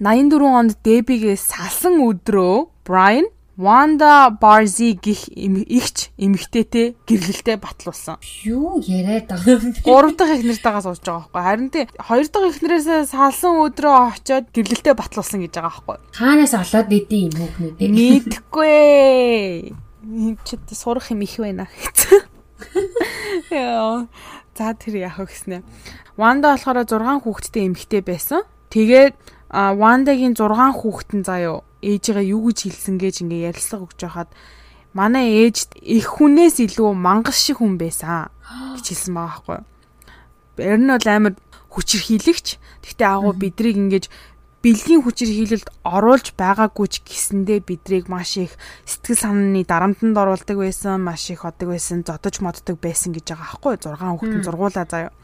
[0.00, 8.22] 84 онд Дебигээс салсан өдрөө Брайан Wanda Barzi гих игч эмэгтэйтэй гэрлэлтэд батлуулсан.
[8.46, 9.82] Юу яриад байгаа юм бэ?
[9.82, 11.42] Гурав дахь эхнэртэйгээ сууж байгаа байхгүй.
[11.42, 15.98] Харин тий хоёр дахь эхнэрээс салсан өдрөө очиод гэрлэлтэд батлуулсан гэж байгаа байхгүй.
[16.14, 17.82] Хаанаас олоод идэв юм хүүхнүүд?
[17.82, 19.74] Мэдхгүй.
[20.46, 21.66] Чид сурах юм их байна.
[23.50, 24.06] Яа.
[24.54, 25.66] За тэр яах вэ гэснэ.
[26.14, 28.46] Wanda болохоор 6 хүүхэдтэй эмэгтэй байсан.
[28.70, 29.18] Тэгээд
[29.50, 30.44] Вандагийн 6
[30.76, 34.30] хүүхэд нь заяо ээжигээ юу гэж хэлсэн гэж ингээ ярилцлага өгч байхад
[34.92, 38.28] манай ээжд их хүнээс илүү мангас шиг хүн байсан
[38.76, 39.60] гэж хэлсэн байгаа байхгүй.
[40.58, 41.34] Тэр нь бол амар
[41.70, 42.46] хүчээр хийлэгч.
[42.82, 44.04] Гэхдээ агуу бидрийг ингэж
[44.58, 50.98] бэлгийн хүчээр хийлэлд оруулж байгаагүй ч гэсэндээ бидрийг маш их сэтгэл санааны дарамтанд оруулдаг байсан,
[50.98, 53.74] маш их одог байсан, зодож моддог байсан гэж байгаа байхгүй.
[53.86, 55.14] 6 хүүхэд нь зургуулаа заяа.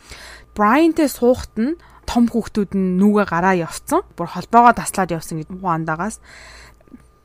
[0.55, 1.75] Брайантэй суухт нь
[2.07, 4.05] том хүүхдүүд нь нүгэ гараа явцсан.
[4.17, 6.21] Бүр холбоогоо таслаад явсан гэж Вандагаас.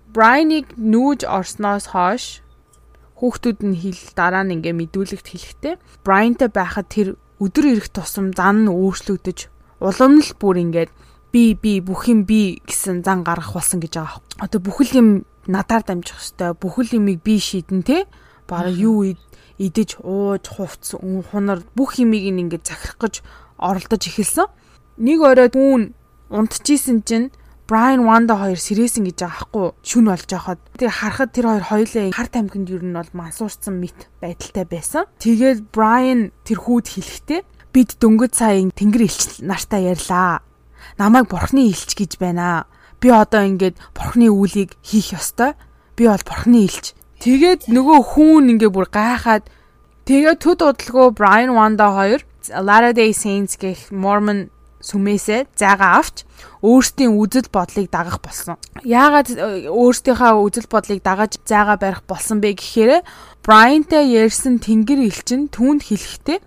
[0.10, 2.42] Брайныг нүүж орсноос хойш
[3.20, 5.76] хүүхдүүд нь хэл дараа нь ингээ мэдүүлэгт хэлэхдээ
[6.08, 9.40] Брайантай байхад тэр өдөр ирэх тусам зан нь өөрчлөгдөж
[9.84, 10.92] улам л бүр ингээд
[11.32, 14.20] би би бүх юм би гэсэн зан гаргах болсон гэж байгаа.
[14.40, 15.10] Одоо бүхэл юм
[15.48, 18.08] надаар дамжих хэвээр бүхэл юмыг би шийдэн те.
[18.48, 19.16] Бараг юу
[19.60, 23.16] идэж ууж хувц хунар бүх юмыг ингээд захирах гэж
[23.60, 24.48] оролдож эхэлсэн
[25.00, 25.96] нэг оройд үүн
[26.30, 27.32] унтчихсэн чинь
[27.70, 32.06] Брайан Ванда хоёр сэрээсэн гэж байгаа хгүй шүн болж байхад тэр харахад тэр хоёр хоёлаа
[32.10, 35.06] хар тамхинд юу нь бол мансуурсан мэт байдалтай байсан.
[35.22, 40.42] Тэгээд Брайан тэр хүүд хэлэхдээ бид дөнгөж сая тэнгэр элч нартай ярьлаа.
[40.98, 42.66] Намайг бурхны элч гэж байна.
[42.98, 45.54] Би одоо ингээд бурхны үлийг хийх ёстой.
[45.94, 46.98] Би бол бурхны элч.
[47.22, 49.46] Тэгээд нөгөө хүүн ингээ бүр гайхаад
[50.10, 54.50] тэгээд төд удалгүй Брайан Ванда хоёр Latter Day Saints гэх Mormon
[54.90, 56.26] сүмээсээ зайгаа авч
[56.66, 58.58] өөрсдийн үзэл бодлыг дагах болсон.
[58.84, 63.06] Яагаад э, өөрсдийнхөө үзэл бодлыг дагаж зайгаа барих болсон бэ гэхээр
[63.46, 66.40] Брайантай ярьсан тэнгэр элчин түүнд хэлэхдээ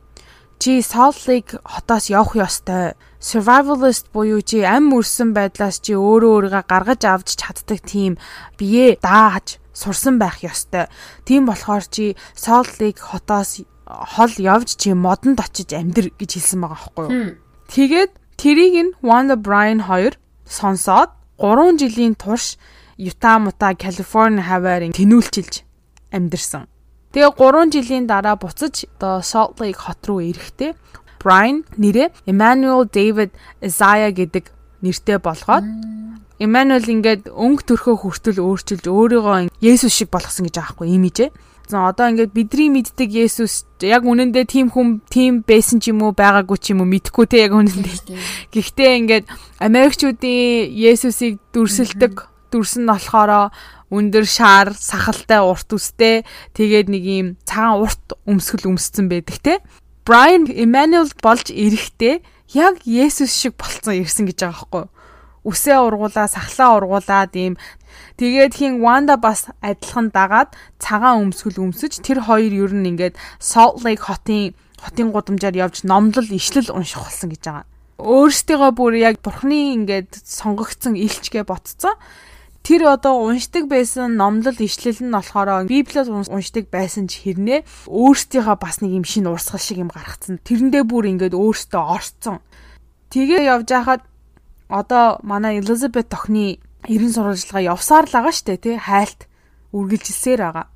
[0.62, 2.94] чи Salt Lake хотоос явах ёстой.
[3.18, 8.14] Survivalist буюу чи ам мөрсөн байдлаас чи өөрөө өөрийгөө гаргаж авч чаддаг тийм
[8.54, 10.86] бие дааж сурсан байх ёстой.
[11.26, 16.78] Тийм болохоор чи Salt Lake хотоос хол явж чи модонд очиж амьдр гэж хэлсэн байгаа
[16.78, 17.34] байхгүй юу?
[17.66, 22.58] Тэгээд Тэрийг нь Wanda Bryan хоёр сонсоод 3 жилийн турш
[22.98, 25.62] Юта мута Калифорни хаваар тэнүүлчилж
[26.10, 26.66] амьдэрсэн.
[27.14, 30.74] Тэгээ 3 жилийн дараа буцаж одоо Salt Lake хот руу ирэхдээ
[31.22, 33.30] Brian нэрээ Emmanuel David
[33.62, 34.50] Isaiah гэдэг
[34.82, 35.62] нэртэй болгоод
[36.42, 41.30] Emmanuel ингээд өнгө төрхөө хүртэл өөрчилж өөрийгөө Есүс шиг болгосон гэж аахгүй имижээ
[41.70, 46.58] одоо ингээд бидний мэддэг Есүс яг үнэндээ тийм хүн тийм байсан ч юм уу байгаагүй
[46.58, 48.50] ч юм уу мэдэхгүй те яг үнэндээ.
[48.50, 49.24] Гэхдээ ингээд
[49.62, 53.54] Америкчуудын Есүсийг дүрсэлдэг дүрс нь болохоро
[53.92, 56.24] өндөр шаар сахалтай урт үстэй
[56.56, 59.54] тэгээд нэг юм цагаан урт өмсгөл өмссөн байдаг те.
[60.04, 62.20] Brian Emmanuel болж ирэхдээ
[62.56, 64.84] яг Есүс шиг болцсон ирсэн гэж байгаа байхгүй.
[65.42, 67.54] Үсээ ургуулаа, сахлаа ургуулаад ийм
[68.18, 73.84] тэгээд хин Wanda бас адилхан дагаад цагаан өмсгөл өмсөж тэр хоёр ер нь ингээд Salt
[73.86, 77.66] Lake хотын хотын гудамжаар явж номлол ишлэл унших болсон гэж байгаа.
[78.02, 81.94] Өөрсдийгөө бүр яг бурхны ингээд сонгогдсон илчгээ ботцсон
[82.66, 88.82] тэр одоо уншдаг байсан номлол ишлэл нь болохоор Библиэд уншдаг байсан ч хэрнээ өөрсдийнхөө бас
[88.82, 90.42] нэг юм шин урсгал шиг юм гаргацсан.
[90.42, 92.38] Тэрэндээ бүр ингээд өөртөө орцсон.
[93.10, 94.02] Тэгээ явж хахад
[94.70, 99.26] одоо манай Elizabeth тохны ерэн сурвалжлага явсаар л байгаа штэ тий хайлт
[99.76, 100.66] үргэлжилсээр байгаа.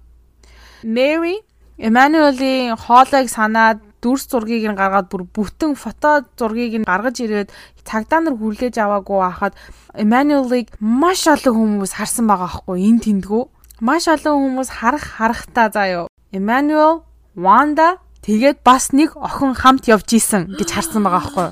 [0.85, 1.43] Mary
[1.77, 7.53] Emmanuel-ийн хоолойг санаад дүрс зургийг нь гаргаад бүр бүтэн фото зургийг нь гаргаж ирээд
[7.85, 9.55] цагдаа нар хүлээж аваагүй хахад
[9.93, 13.45] Emmanuel-ыг маш олон хүмүүс харсан байгаа аахгүй энэ тэндгүү.
[13.85, 16.07] Маш олон хүмүүс харах харахтаа заяо.
[16.33, 17.05] Emmanuel,
[17.37, 21.49] Wanda тэгээд бас нэг охин хамт явж исэн гэж харсан байгаа аахгүй.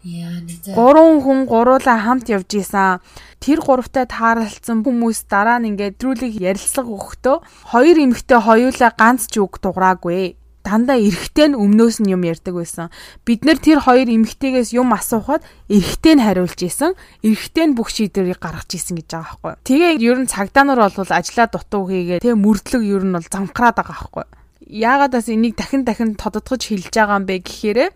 [0.00, 3.04] Яа нэг Гурван хүн гуруулаа хамт явж исэн.
[3.36, 7.36] Тэр гуравтай тааралцсан хүмүүс дараа нь ингээд трүүлийг ярилцлага өгөхдөө
[7.76, 12.88] хоёр эмэгтэй хоёулаа ганц ч үг дуграагүй дандаа эрэхтэй нь өмнөөс нь юм ярьдаг байсан.
[13.24, 16.92] Бид нэр тэр хоёр эмэгтэйгээс юм асуухад эрэхтэй нь хариулж исэн.
[17.24, 19.54] Эрэхтэй нь бүх шийдвэрийг гаргаж исэн гэж байгаа байхгүй.
[19.64, 23.76] Тэгээ ер нь цагдаа нар бол ажлаа дутуу хийгээ тэг мөрдлөг ер нь бол замхраад
[23.80, 24.24] байгаа байхгүй.
[24.70, 27.90] Яагаад бас энийг дахин дахин тодотгож хэлж байгаа юм бэ гэхээр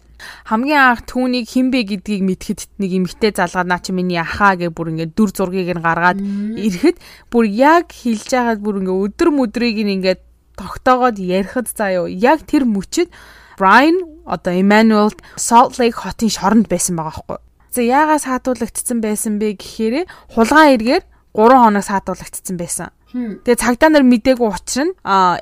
[0.51, 4.91] хамгийн анх түүнийг хинбэ гэдгийг мэдхэд нэг эмгтэй залгаад наа чи миний ахаа гэж бүр
[4.91, 6.99] ингээд дүр зургийг нь гаргаад ирэхэд
[7.31, 10.21] бүр яг хэлж байгаад бүр ингээд өдөр мөдрийг нь ингээд
[10.59, 13.11] тогтоогоод ярихад заяо яг тэр мөчөд
[13.55, 17.39] Brian одоо Emmanuel Salt Lake хотын шоронд байсан байгаа байхгүй.
[17.71, 21.03] За яагаас хаатуулагдсан байсан бэ гэхээр хулгай эргээр
[21.35, 22.91] 3 хоног саатуулагдсан байсан.
[23.14, 24.94] Тэгээ цагдаа нар мдээгүй учраа нь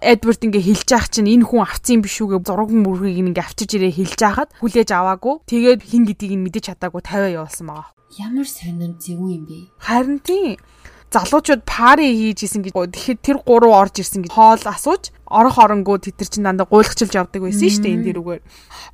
[0.05, 3.97] Эдвард ингээ хэлж яах чинь энэ хүн авцсан биш үгээ зураг мөргийг ингээ авчиж ирээ
[3.97, 5.41] хэлж яхад хүлээж аваагүй.
[5.49, 7.89] Тэгээд хин гэдгийг нь мэдэж чадаагүй 50 явуулсан байгаа.
[8.21, 9.59] Ямар сонир зөвүү юм бэ?
[9.81, 10.61] Харин тийм
[11.13, 12.73] залуучууд пари хийж исэн гэж.
[12.73, 17.41] Тэгэхэд тэр гурав орж ирсэн гэж хоол асууж орох оронгоо тэтэр чин дандаа гуйлгчилж явдаг
[17.41, 18.43] байсан шүү дээ энэ дэрүүгээр.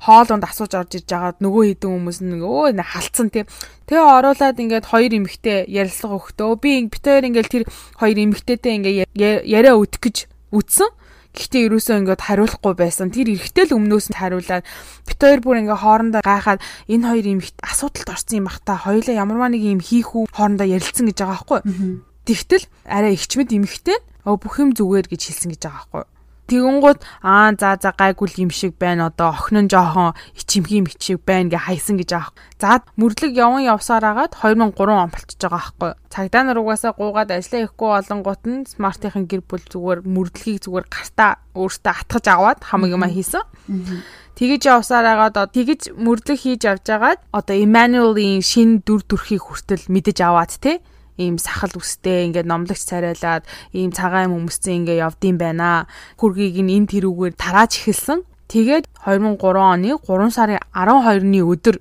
[0.07, 3.43] Хоолунд асууж орж иж жагаад нөгөө хідэн хүмүүс нь өө халцсан тий.
[3.91, 6.51] Тэгээ оруулаад ингээд хоёр эмэгтэй ярилцлага өгтөө.
[6.63, 7.63] Би битээр ингээд тэр
[7.99, 9.11] хоёр эмэгтэйтэй ингээд
[9.43, 10.17] яриа өдөх гэж
[10.55, 10.89] үтсэн.
[11.29, 13.13] Гэхдээ ерөөсөө ингээд хариулахгүй байсан.
[13.13, 14.65] Тэр эрэхтэй л өмнөөс нь хариулаад
[15.05, 19.13] бит хоёр бүр ингээд хоорондоо гайхаад энэ хоёр эмэгт асуудалд орсон юм бах та хоёулаа
[19.13, 22.08] ямарваа нэг юм хийх үү хоорондоо ярилцсан гэж байгаа байхгүй.
[22.29, 26.05] Тэгтэл арай ихчмэд эмхтэй бүх юм зүгээр гэж хэлсэн гэж байгаа байхгүй.
[26.49, 31.49] Тэгэнгუთ аа за за гайгүй юм шиг байна одоо охин нь жоохон ичимхий мичиг байна
[31.49, 32.33] гэ хайсан гэж аах.
[32.61, 35.91] За мөрлөг яван явсаар агаад 2003 он болчихж байгаа байхгүй.
[36.09, 41.31] Цагдаа нар угаасаа гуугаад ажиллаа ихгүй болонгууд нь смартынхын гэр бүл зүгээр мөрлөгийг зүгээр гартаа
[41.53, 43.45] өөртөө атгаж аваад хамаг юма хийсэн.
[44.37, 50.17] Тэгэж явсаар агаад тэгэж мөрлөг хийж авч агаад одоо Emmanuel-ийн шин дүр төрхийг хүртэл мэдэж
[50.25, 50.81] аваад те
[51.19, 53.43] ийм сахал үстэй ингээд номлогч царайлаад
[53.75, 55.85] ийм цагаан хүмүүсцэн ингээд явдсан байна.
[56.15, 58.23] Хөргийг нь энэ тэрүүгээр тарааж эхэлсэн.
[58.47, 61.77] Тэгээд 2003 оны 3 сарын 12-ны өдөр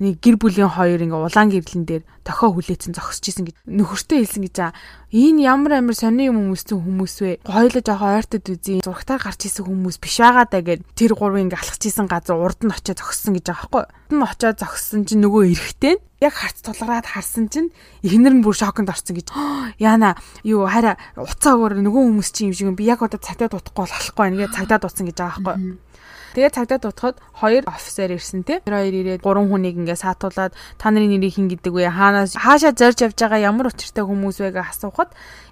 [0.00, 4.42] нэг гэр бүлийн хоёр ингээ улаан гэрлэн дээр тохио хүлээсэн зогсож исэн гэж нөхөртөө хэлсэн
[4.48, 4.72] гэж аа
[5.12, 7.32] энэ ямар амар сони юм хүмүүстэй хүмүүс вэ?
[7.44, 8.80] Гойлоо жоохон ойртод үзье.
[8.80, 12.64] Зургатаар гарч исэн хүмүүс биш байгаа даа гэд тэр гурвын ингээ алхаж исэн газар урд
[12.64, 17.08] нь очиод зогссон гэж байхгүй урд нь очиод зогссон чинь нөгөө эрэхтэй яг харц тулгараад
[17.08, 19.32] харсан чинь эхнэр нь бүр шоконд орсон гэж.
[19.80, 23.88] Яана юу хараа уцаа өөр нөгөө хүмүүс чинь юм шиг би яг одоо цагтаа дутахгүй
[23.88, 25.89] болохгүй байна гэж цагтаа дутсан гэж байгаа байхгүй
[26.34, 28.60] Тэгээ цагдаа дутахад хоёр офицер ирсэн те.
[28.64, 31.90] Тэр хоёр ирээд гурван хүнийг ингээ саатуулаад та нарын нэрийг хин гэдэг вэ?
[31.90, 35.10] Хаанаас хаашаа зорж явж байгаа ямар учиртай хүмүүс вэ гэж асуухад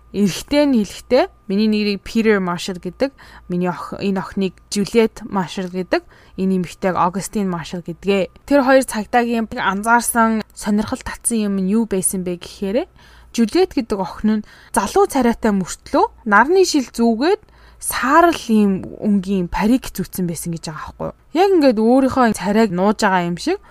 [0.09, 3.13] Эрэхтэй нь хэлэхдээ миний нэрийг Peter Marshall гэдэг,
[3.53, 6.01] миний ох энэ охиныг Juliet Marshall гэдэг,
[6.41, 8.49] энэ эмэгтэйг Augustine Marshall гэдгээ.
[8.49, 12.89] Тэр хоёр цагдаагийн анзаарсан сонирхол татсан юм нь юу байсан бэ гэхээр
[13.37, 17.45] Juliet гэдэг охин нь залуу царайтай мөртлөө нарны шил зүүгээд
[17.79, 21.17] саарл ийм өнгийн парик зүтсэн байсан гэж байгаа байхгүй юу.
[21.39, 23.63] Яг ингээд өөрийнхөө царайг нууж байгаа юм шиг.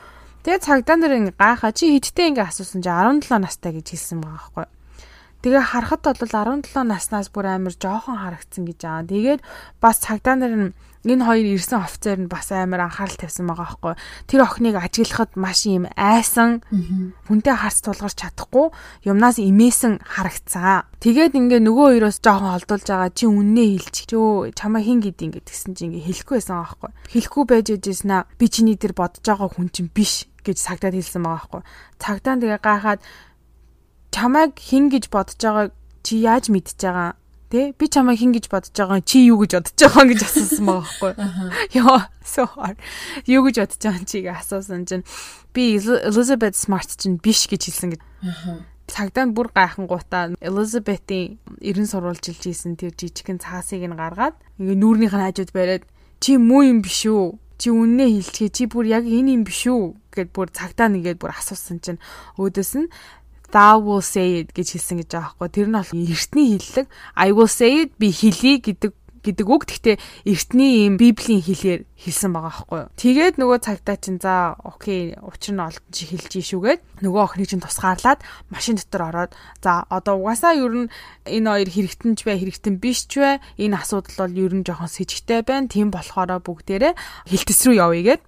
[0.47, 4.39] Тэгээ цагдаа нар ингээ гайхаа чи хидтэй ингээ асуусан чи 17 настай гэж хэлсэн байгаа
[4.39, 4.75] байхгүй юу.
[5.43, 6.31] Тэгээ харахад бол
[6.63, 9.11] 17 наснаас бүр амар жоохон харагдсан гэж байгаа.
[9.11, 9.41] Тэгээд
[9.83, 10.73] бас цагдаа нар нь
[11.07, 13.93] энэ хоёр ирсэн офицер нь бас амар анхаарал тавьсан байгаа байхгүй.
[14.27, 16.61] Тэр охиныг ажиглахад маш юм айсан.
[17.27, 18.75] Хүнтэй харц тулгарч чадахгүй
[19.07, 20.87] юмнаас имээсэн харагцсан.
[20.99, 24.05] Тэгээд ингээ нөгөө хоёроос жоохон холдуулж байгаа чи үннээ хэлчих.
[24.11, 26.91] Чөө чамаа хин гэдэг ингээ тэгсэн чи ингээ хэлэхгүй байсан байхгүй.
[27.13, 31.23] Хэлэхгүй байж байжсэн аа би чиний тэр бодож байгаа хүн чинь биш гэж цагдаад хэлсэн
[31.23, 31.61] байгаа байхгүй.
[32.01, 33.01] Цагдаа тэгээ гайхаад
[34.11, 38.75] чамайг хин гэж бодож байгааг чи яаж мэдж байгаа Тэ би чамаа хин гэж бодож
[38.75, 41.13] байгаа чи юу гэж бодож байгаа гэж асуусан байгаа байхгүй.
[41.79, 42.75] Йоо so hard.
[43.23, 45.07] Юу гэж бодож байгаа чиг асуусан чинь
[45.55, 48.01] би Elizabeth Smart чинь биш гэж хэлсэн гэж.
[48.91, 55.23] Цагдаа бүр гайхангуудаа Elizabeth-ийн 90 сурвалжилж ийсэн тэр жижигхэн цаасыг нь гаргаад ингээ нүүрнийх нь
[55.23, 55.83] хажууд бариад
[56.19, 57.35] чи муу юм биш үү?
[57.57, 59.95] Чи үннээ хэлчихээ чи бүр яг энэ юм биш үү?
[60.17, 62.01] гэд бүр цагдаа нэгээд бүр асуусан чинь
[62.41, 62.89] өөдөөс нь
[63.51, 65.49] thou will say it гэж хэлсэн гэж байгаа байхгүй.
[65.55, 68.91] Тэр нь бол эртний хэллэг I will say it би хэлье гэдэг
[69.27, 69.63] гэдэг үг.
[69.67, 72.91] Гэхдээ эртний юм библийн хэлээр хэлсэн байгаа байхгүй юу.
[72.95, 77.63] Тэгээд нөгөө цагтаа чинь за окей учир нь олдсон чи хэлж ийшүүгээд нөгөө охиныг чинь
[77.63, 80.91] тусгаарлаад машин дотор ороод за одоо угаасаа ер нь
[81.27, 84.87] энэ хоёр хэрэгтэн ч бай хэрэгтэн биш ч бай энэ асуудал бол ер нь жоохон
[84.87, 85.67] с ิจ гтэй байна.
[85.67, 86.93] Тийм болохоор бүгдээрээ
[87.27, 88.21] хилтэс рүү явъя гэд.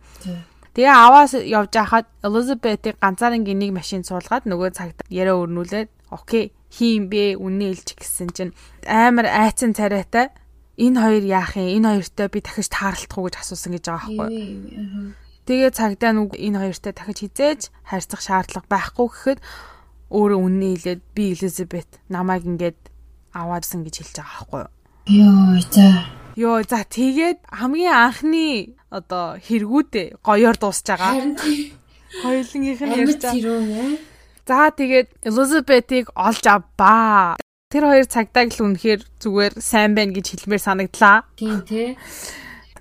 [0.77, 7.09] Тэгээ аваас явж хахад Elizabeth-ийг ганцаараа нэг машин суулгаад нөгөө цагт яриа өрнүүлээд окей хийм
[7.09, 8.53] бэ үнэ хэлж гисэн чинь
[8.85, 10.29] амар айцсан царайтай
[10.77, 15.13] энэ хоёр яах юм энэ хоёртой би дахиж таарлах уу гэж асуусан гэж байгаа байхгүй.
[15.49, 19.39] Тэгээ цагдаа нүг энэ хоёртой дахиж хизээж харьцах шаардлага байхгүй гэхэд
[20.13, 22.79] өөрөө үнэ хэлээд би Elizabeth намайг ингээд
[23.33, 24.63] аваадсан гэж хэлж байгаа байхгүй.
[25.09, 26.18] Йоо за.
[26.35, 31.13] Йоо за тэгээд хамгийн анхны одоо хэрэгүүдээ гоёор дуусж байгаа.
[31.13, 31.73] Харин тий.
[32.21, 33.97] Хоёулынх нь ярьж байгаа.
[34.49, 37.37] За тэгээд Elizabeth-ийг олж авбаа.
[37.69, 41.29] Тэр хоёр цагдааг л үнэхээр зүгээр сайн байна гэж хэлмээр санагдлаа.
[41.37, 41.93] Тийм тий.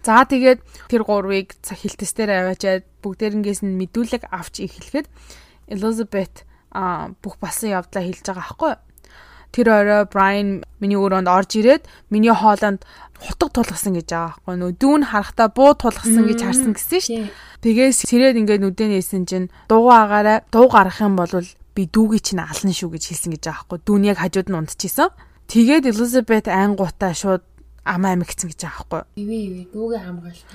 [0.01, 5.07] За тэгээд тэр гурвыг хилтэстээр аваачаад бүгдээрнгээс нь мэдүүлэг авч эхлэхэд
[5.69, 8.75] Elizabeth а бүх басан явдлаа хэлж байгаа аахгүй.
[9.53, 12.85] Тэр орой Brian миний өрөөнд орж ирээд миний хоолонд
[13.19, 17.31] хутаг тулгасан гэж байгаа байхгүй нөө дүүн харахтаа буу тулгасан гэж харсан гэсэн шүү дээ.
[17.63, 21.33] Тэгээс сэрээд ингээд нүдэн нээсэн чинь дуугүй агаараа дуу гарах юм бол
[21.75, 25.11] би дүүгийн чинь ална шүү гэж хэлсэн гэж байгаа байхгүй дүүн яг хажууд нь унтчихсан.
[25.51, 27.43] Тэгээд Elizabeth ангуудаа шууд
[27.83, 29.03] амаа амигцсан гэж байгаа байхгүй.
[29.19, 30.47] Ивэ ивэ дүүгээ хамгаалах.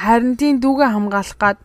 [0.00, 1.58] Харин тийм дүүгээ хамгаалах гад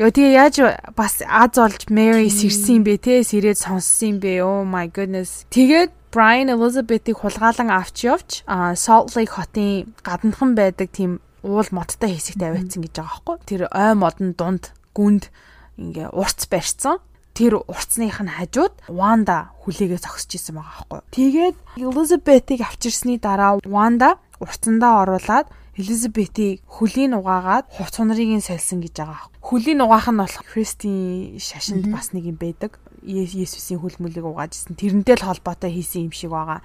[0.00, 0.56] Яа тэгээ яаж
[0.96, 5.44] бас аз олж Mary сэрсэн юм бэ те сэрээд сонссон юм бэ oh my goodness
[5.52, 8.30] тэгээд Brian Elizabeth-ийг хулгаалan авч явж
[8.74, 13.36] Salt Lake хотын гаднахан байдаг тийм уул модтой хэсэгт аваадсан гэж байгаа байхгүй.
[13.46, 15.30] Тэр ой модон дунд гүнд
[15.78, 16.98] ингээ урц барьцсан.
[17.30, 21.00] Тэр урцных нь хажууд Wanda хүлээгээ зогсож исэн байгаа байхгүй.
[21.14, 25.46] Тэгээд Elizabeth-ийг авчирсны дараа Wanda урцандаа оруулаад
[25.78, 29.30] Элизабетийг хөлийн угаагаад хувц хунрыг нь сольсон гэж байгаа.
[29.40, 32.76] Хөлийн угаах нь болох Кристийн шашинд бас нэг юм байдаг.
[33.04, 34.76] Есүсийн хөл мөлийг угаажсэн.
[34.76, 36.60] Тэрнтэй л холбоотой хийсэн юм шиг байгаа.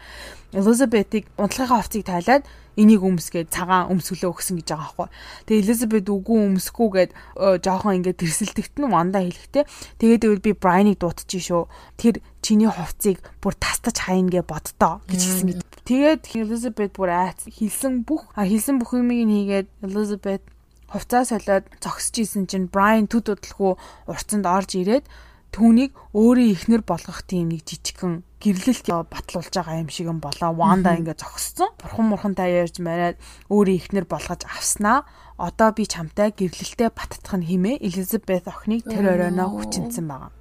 [0.52, 2.44] Элизабетийг унтлагынхаа хувцыг тайлаад
[2.76, 5.08] энийг өмсгээд цагаан өмсгөлөө өгсөн гэж байгаа байхгүй.
[5.48, 7.12] Тэгээ Элизабет үгүй өмсгүйгээд
[7.64, 9.64] жоохон ингээд тэрсэлтэгт нь ванда хэлэхтэй.
[10.00, 11.72] Тэгээд тэгвэл би Брайныг дуутчих шүү.
[11.96, 15.60] Тэр чиний хувцыг бүр тастаж хайна гэ бодтоо гэж хэлсэн гэж.
[15.88, 20.44] Тэгээд Элизабет бүр айц хэлсэн бүх хэлсэн бүх юмыг хийгээд Элизабет
[20.92, 23.76] хувцаа солиод зогсож исэн чинь Брайан төд удалгүй
[24.08, 25.06] урцанд орж ирээд
[25.52, 30.54] түүнийг өөрийн ихнэр болгох тийм нэг жижигхэн гэрлэлт батлуулж байгаа юм шиг юм болоо.
[30.54, 31.74] Ванда ингээ зогссон.
[31.82, 33.18] Бурхан мурхантай ярьж мараад
[33.50, 35.06] өөрийн ихнэр болгож авснаа.
[35.38, 40.32] Одоо би чамтай гэрлэлтэд баттах нь химээ Элизабет охиныг тэр оройноо хүчинсэн байгаа.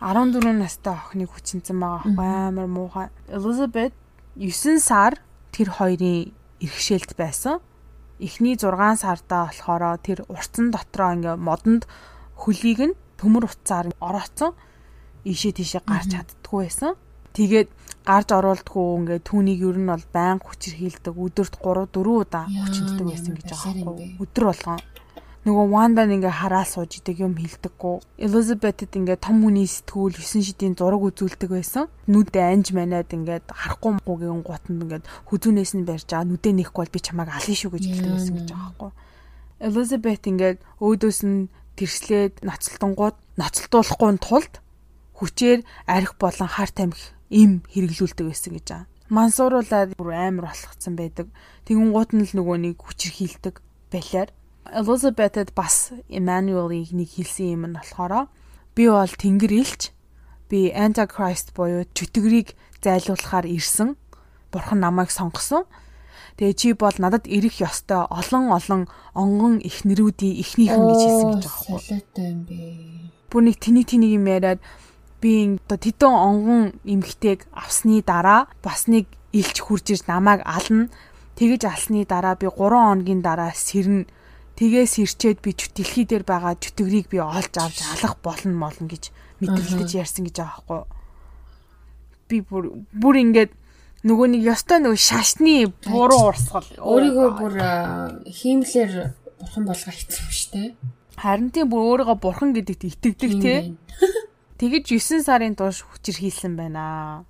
[0.00, 3.10] 14 настай охиныг хүчинсэн байгаа амар муухай.
[3.26, 3.92] Элизабет
[4.38, 5.18] 9 сар
[5.50, 6.30] тэр хоёрын
[6.62, 7.58] иргэшээлт байсан.
[8.18, 11.86] Эхний 6 сардаа болохоор тэр урцсан дотроо ингээ модонд
[12.34, 14.54] хөлийг нь төмөр утсаар орооцсон
[15.26, 16.94] ийшээ тийшээ гарч чаддгүй байсан.
[17.36, 17.68] Тэгээд
[18.08, 23.32] гарч оруулдаггүй ингээд түүнийг ер нь бол байн хүчрхийлдэг өдөрт 3 4 удаа хүчинтдэг байсан
[23.36, 24.80] гэж байгаа байхгүй өдөр болгон
[25.48, 28.20] нөгөө Вандад ингээ хараа сууж идэг юм хилдэггүй.
[28.26, 31.86] Elizabeth-д ингээ том хүний сэтгүүл 9 шидийн зураг үзүүлдэг байсан.
[32.10, 35.00] Нүдэ анж манад ингээ харахгүй мгуугийн гутанд ингээ
[35.30, 38.48] хүзүүнээс нь барьж байгаа нүдэ нэхгүй бол би чамайг алын шүү гэж хэлдэг байсан гэж
[38.50, 38.90] байгаа байхгүй.
[39.68, 40.52] Elizabeth ингээ
[40.84, 44.54] өөдөөс нь тэрслээд ноцолтонгууд ноцолтуулахгүй тулд
[45.18, 48.90] хүчээр арх болон хар тамхи им хэрэглүүлдэг байсан гэж байгаа.
[49.08, 51.26] Мансууруулаад бүр амар болгоцсон байдаг.
[51.64, 54.30] Тэгүн гут нь л нөгөө нэг хүчрхийлдэг байлаар
[54.68, 58.28] Elizabeth-д бас Emmanuel-ийг нэг хэлсэн юм нь болохоор
[58.76, 59.96] би бол Тэнгэр илч
[60.52, 62.52] би Antichrist буюу чөтгөрийг
[62.84, 63.96] зайлуулахаар ирсэн.
[64.52, 65.64] Бурхан намайг сонгосон.
[66.38, 71.66] Тэгээ чи бол надад ирэх ёстой олон олон онгон ихнэрүүдийн ихнийхэн гэж хэлсэн гэж байгаа
[71.66, 71.78] байхгүй.
[71.82, 72.58] Солиотой юм бэ.
[73.26, 74.62] Бүр нэг тэний тэнийг юм яриад
[75.18, 80.86] би одоо тэдэн онгон эмгтэйг авсны дараа бас нэг илч хурж ирж намайг ална.
[81.34, 84.06] Тэгэж алсны дараа би 3 хоногийн дараа сэрнэ.
[84.54, 89.10] Тэгээс ирчээд би дэлхий дээр байгаа чөтгөрийг би олж авч алах болно молно гэж
[89.42, 90.82] мэдрэлдэж ярьсан гэж байгаа байхгүй.
[92.30, 92.64] Би бүр
[92.94, 93.50] бүр ингээд
[94.06, 95.54] нөгөө нэг ёстой нөгөө шашны
[95.86, 96.68] буруу урсгал.
[96.78, 97.54] Өөрийгөө бүр
[98.30, 98.92] хиймлэр
[99.42, 100.62] бурхан болгоо хийсэн юм штэ.
[101.18, 103.58] Харин тийм бүр өөрийгөө бурхан гэдэгт итгэдэг тий.
[104.62, 107.26] Тэгэж 9 сарын турш хүчээр хийсэн байна.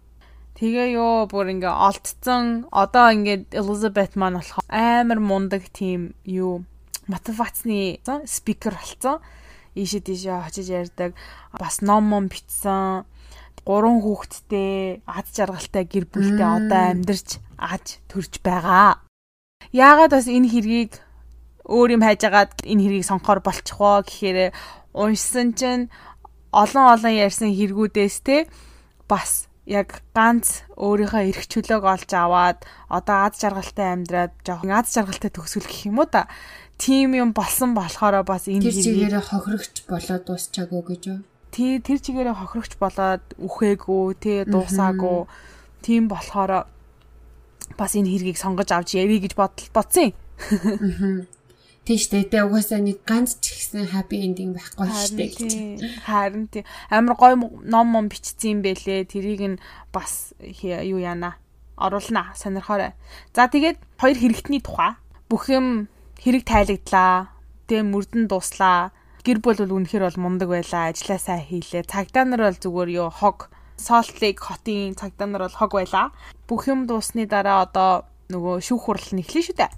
[0.60, 2.68] Тэгээ ёо бүр ингээ олдцсон.
[2.68, 6.68] Одоо ингээ Elizabeth маань болох амар мундаг тийм юу
[7.08, 9.24] мотивацны спикер болсон.
[9.72, 11.16] Ийшээ тийшээ очиж ярьдаг.
[11.54, 13.08] Бас ном ном бичсэн.
[13.68, 19.04] Гурван хүүхэдтэй, аз жаргалтай гэр бүлтэй одоо амьдарч аж төрж байгаа.
[19.76, 20.96] Яагаад бас энэ хэргийг
[21.68, 24.56] өөр юм хайжгаад энэ хэргийг сонгохоор болчих воо гэхээр
[24.96, 25.92] уншсан чинь
[26.48, 28.48] олон олон ярьсан хэрэгүүдээс те
[29.04, 35.28] бас яг ганц өөрийнхөө эрх чөлөөг олж аваад одоо аз жаргалтай амьдраад жоохон аз жаргалтай
[35.28, 36.24] төгсгөл гэх юм уу та?
[36.80, 41.20] Тийм юм болсон болохоор бас энэ чигээрээ хохирогч болоод дуусчаагүй гэж юу
[41.51, 45.26] тий тэр чигээрээ хохирогч болоод үхээгүй тий дуусаагүй
[45.82, 46.68] тийм болохоор
[47.78, 51.26] бас энэ хэргийг сонгож авч ярий гэж бодсон юм
[51.88, 52.44] Тийм шүү дээ.
[52.44, 56.05] Угаасаа нэг ганц ч ихсэн happy ending байхгүй шүү дээ.
[56.05, 56.68] Харин тийм.
[56.92, 59.09] Амар гой ном ном бичсэн юм бэлээ.
[59.09, 59.57] Тэрийг нь
[59.88, 61.40] бас юу яана
[61.80, 62.92] оруулна сонирхоорой.
[63.32, 65.01] За тэгээд хоёр хэрэгтний тухай
[65.32, 65.88] бүх юм
[66.20, 67.32] хэрэг тайлагдлаа.
[67.72, 68.92] Тэгээ мөрдөн дуслаа.
[69.26, 70.90] Гэр бүл бол үнэхээр бол мундаг байлаа.
[70.90, 71.88] Ажлаа сайн хийлээ.
[71.88, 76.10] Цагдаа нар бол зүгээр юу хог Salt Lake хотын цагдаа нар бол хог байлаа.
[76.50, 79.72] Бүх юм дуусны дараа одоо нөгөө шүүх хурал нэхлээ шүү дээ.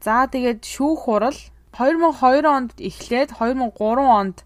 [0.00, 1.38] За тэгээд шүүх хурал
[1.76, 4.42] 2002 онд эхлээд 2003 онд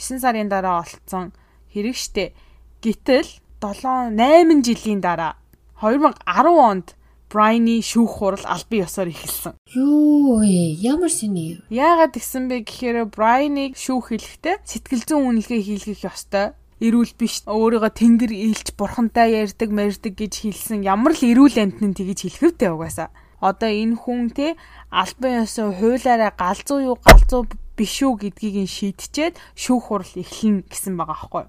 [0.00, 1.36] 9 сарын дараа олцсон
[1.70, 2.32] хэрэг штэ.
[2.80, 3.28] Гэтэл
[3.60, 5.36] 7 8 жилийн дараа
[5.78, 6.16] 2010
[6.56, 6.95] онд
[7.26, 9.54] Брайны шүүх хурал албан ёсоор эхэлсэн.
[9.74, 11.60] Юу ээ, ямар сони?
[11.70, 16.54] Яагаад гисэн бэ гэхээр Брайныг шүүх хэлэхдээ сэтгэл зүйн үнэлгээ хийлгэх ёстой.
[16.78, 22.28] Эрүүл биш өөрийгөө тэнгэр ийлж бурхантай ярьдаг, мэрдэг гэж хэлсэн ямар л эрүүл амьтны тэгж
[22.28, 23.08] хэлэхвтэй угаасаа
[23.40, 24.56] одоо энэ хүн те
[24.90, 27.46] албан ёсоо хуулаараа галзуу юу галзуу
[27.76, 31.44] биш үү гэдгийг нь шийдчихэд шүүх хурал эхлэнэ гэсэн байгаа аахгүй.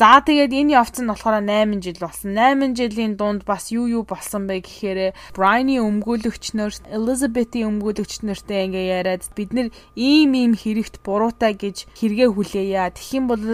[0.00, 2.32] За тэгээд энэ явц нь болохоор 8 жил болсон.
[2.32, 8.64] 8 жилийн дунд бас юу юу болсон бэ гэхээр Брайны өмгөөлөгч нар, Elizabeth-ийн өмгөөлөгч нартай
[8.64, 9.68] ингээ яриад бид нэр
[10.00, 12.96] ийм ийм хэрэгт буруутай гэж хэрэгэ хүлээе.
[13.12, 13.44] Юм бол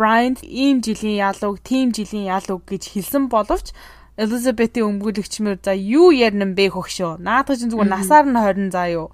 [0.00, 3.76] Брайнд ийм жилийн ялууг, тийм жилийн ялууг гэж хэлсэн боловч
[4.16, 7.20] Элизабетийн өмгөөлөгчмөр за юу ярина бэ хөгшөө.
[7.20, 9.12] Наадах чинь зүгээр насаар нь 20 заа юу.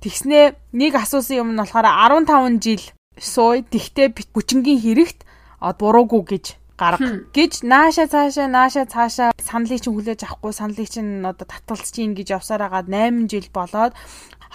[0.00, 1.84] Тэгснээ нэг асуусан юм нь болохоор
[2.24, 2.84] 15 жил
[3.20, 5.28] сууй тэгтээ бүчингийн хэрэгт
[5.60, 6.44] буруугүй гэж
[6.80, 12.16] гарга гэж нааша цаашаа нааша цаашаа саналыг чинь хүлээж авахгүй саналыг чинь одоо татгалж чинь
[12.16, 13.92] гэж явсаар хагаад 8 жил болоод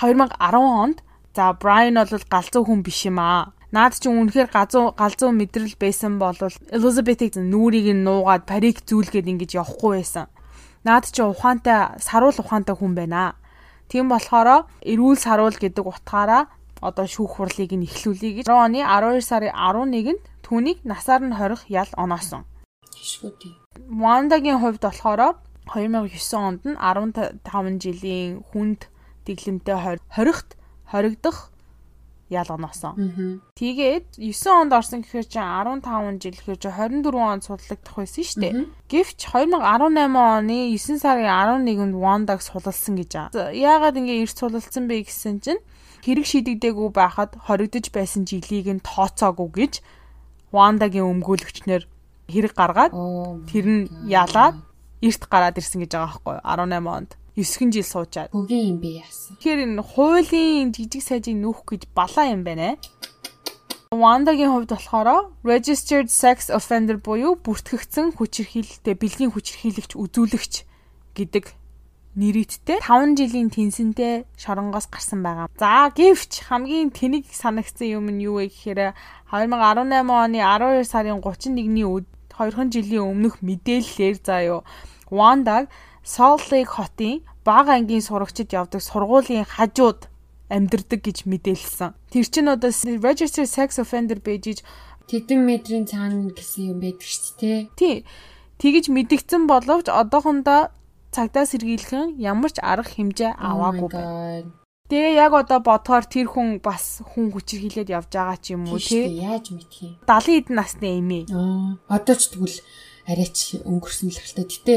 [0.01, 0.97] 2010 онд
[1.35, 6.15] за Брайан бол галзуу хүн биш юм аа Наад чи үнэхээр газуу галзуу мэдрэл байсан
[6.15, 6.37] бол
[6.71, 10.31] Elizabeth-ийг нүрийг нь нуугаад парик зүүлгээд ингэж явахгүй байсан.
[10.87, 13.35] Наад чи ухаантай саруул ухаантай хүн байна.
[13.91, 16.47] Тийм болохоор эрүүл саруул гэдэг утгаараа
[16.79, 21.65] одоо шүүх хурлыг нь эхлүүлье гэж 10 оны 12 сарын 11-нд түүнийг насаар нь хорих
[21.73, 22.45] ял оноосон.
[22.93, 23.57] Тэшгүүдий.
[23.89, 25.41] Wandaгийн хувьд болохоор
[25.73, 28.85] 2009 онд нь 15 жилийн хүнд
[29.25, 30.49] дэглэмтэй хоригт
[30.85, 31.49] хоригдох
[32.29, 33.41] ял оноосон.
[33.57, 38.41] Тэгээд 9 онд орсон гэхээр чи 15 жил гэхээр чи 24 онд судлагдах байсан шүү
[38.41, 38.53] дээ.
[38.89, 41.29] Гэвч 2018 оны 9 сарын
[41.65, 43.29] 11-нд Wandag сулалсан гэж аа.
[43.53, 45.61] Яагаад ингэ эрт сулалсан бэ гэсэн чинь
[46.05, 49.73] хэрэг шийдэгдээгүй байхад хоригдож байсан жилийг нь тооцоогүй гэж
[50.55, 51.83] Wandaгийн өмгөөлөгчнөр
[52.31, 52.93] хэрэг гаргаад
[53.51, 54.55] тэр нь ялаад
[55.03, 57.11] эрт гараад ирсэн гэж байгаа байхгүй 18 онд.
[57.35, 58.31] 9 жил суучаад.
[58.31, 59.35] Хөгийн юм би яасан.
[59.35, 62.79] Тэгэхээр энэ хуулийн жижиг сайжийг нүүх гэж балаа юм байна.
[63.91, 70.53] Wandaгийн хувьд болохоор registered sex offender буюу бүртгэгдсэн хүчирхийлэлтэй бэлгийн хүчирхийлэгч үзүүлэгч
[71.15, 71.45] гэдэг
[72.16, 75.51] нэрийдтэй 5 жилийн тэнцэнтэй шоронгоос гарсан байгаа.
[75.59, 78.95] За гэвч хамгийн тэнэг санагдсан юм нь юу вэ гэхээр
[79.32, 84.63] 2018 оны 12 сарын 31-ний өд 2 жилийн өмнөх мэдээллээр юу
[85.11, 85.68] Wandag
[86.03, 90.09] Salt Lake хотын бага ангийн сурагчид явдаг сургуулийн хажууд
[90.49, 91.93] амьдардаг гэж мэдээлсэн.
[92.09, 94.61] Тэр чинь одоо registered sex offender пэйжиж
[95.09, 97.59] тэдэн метрийн цаана гэсэн юм байдаг шүү дээ.
[97.78, 97.95] Тий.
[98.61, 100.70] Тэгэж мэдгдсэн боловч одоохондоо
[101.16, 104.51] цагдаа сэргийлхэн ямар ч арга хэмжээ oh аваагүй байна.
[104.86, 108.78] Тэгээ яг одоо бодохоор тэр хүн бас хүн хүчээр хилээд явж байгаа ч юм уу
[108.78, 109.18] тий.
[109.18, 109.97] Яаж мэдхий?
[110.05, 111.24] 70 эд насны эмээ.
[111.34, 111.82] Аа.
[111.89, 112.61] Одоо ч тэгвэл
[113.09, 114.45] арайч өнгөрсөн л хэлтэй.
[114.45, 114.76] Гэтэ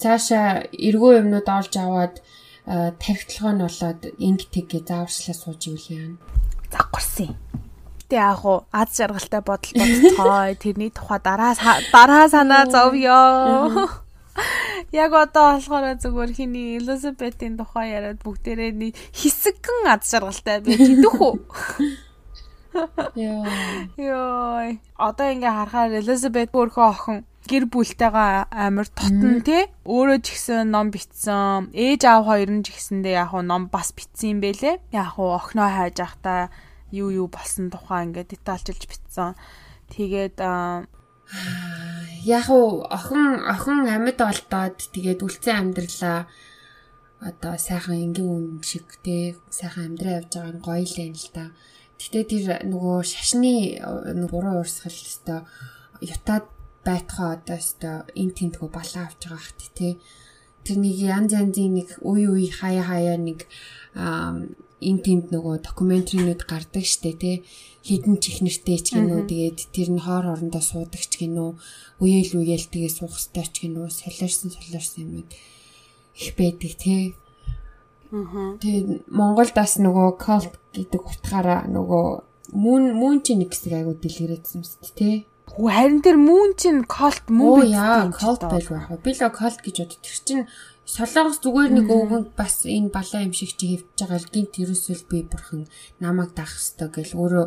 [0.00, 2.24] цаашаа эргүү юмнууд олж аваад
[2.64, 6.16] тархитлогоо нь болоод инг тэггээ зааварчлаа сууж ивэл яана.
[6.72, 7.36] Загварсан.
[8.00, 11.52] Гэтэ яг уу аз жаргалтай бодол бодцгоо тэрний тухай дараа
[11.92, 14.08] дараа санаа зовё.
[14.92, 21.34] Яг одоо болохоор зүгээр хиний Элизабетийн тухай яриад бүгдээрээ хэсэгэн аз жаргалтай байж идэх үү?
[23.14, 23.44] Йоо.
[23.98, 24.78] Йоо.
[24.96, 27.18] Одоо ингээ харахаар Элизабет өөрхөө охин
[27.50, 32.70] гэр бүлтэйгээ амар тотон тий өөрөө ч ихсэн ном бичсэн ээж аав хоёр нь ч
[32.70, 36.54] ихсэндээ яг хуу ном бас бичсэн юм бэлээ яг хуу охиноо хайж ахта
[36.94, 39.34] юу юу болсон тухай ингээд детальчилж бичсэн
[39.90, 40.36] тэгээд
[42.24, 46.26] яг уу охин охин амьд олдоод тэгээд үлцэн амьдралаа
[47.20, 51.28] одоо сайхан энгийн үн шиг те сайхан амьдраа явж байгаа нь гоё л юм л
[51.36, 51.44] та.
[52.00, 53.54] Гэтэ тэр нөгөө шашны
[54.32, 55.40] буруу уурсгал өстой
[56.00, 56.48] ютад
[56.84, 59.88] байтхаа одоо өстой эн тентгөө балаа авч байгаа хт те.
[60.64, 63.44] Тэр нэг янз янзын нэг үе үе хаяа хаяа нэг
[64.80, 67.32] эн тент нөгөө докюментаринууд гардаг штэ те
[67.84, 71.50] хідэн чихнэртэй ч гинүү тэгээд тэр нь хоор орондоо суудаг ч гинүү
[72.00, 75.12] үеэл үеэл тэгээ суух хэрэгтэй ч гинүү солиорсон солиорсон юм
[76.20, 77.16] их байдаг те.
[78.10, 82.06] Тэгээд Монголд бас нөгөө cult гэдэг утгаараа нөгөө
[82.52, 85.16] мөн мөн чи нэг хэсэг айгуу дэлгэрээдсэн мэт тий.
[85.46, 88.98] Хүү харин тэр мөн чин cult мөн бид яа cult байж байгаа.
[88.98, 90.02] Би л cult гэж боддог.
[90.02, 90.40] Тэр чин
[90.94, 95.04] солонгос зүгээр нэг өвгөнд бас энэ балаа юм шиг чи хэвж байгаа л гинт ерөөсөл
[95.06, 95.62] би бурхан
[96.02, 97.46] намайг даах хэвээр гэл өөрөө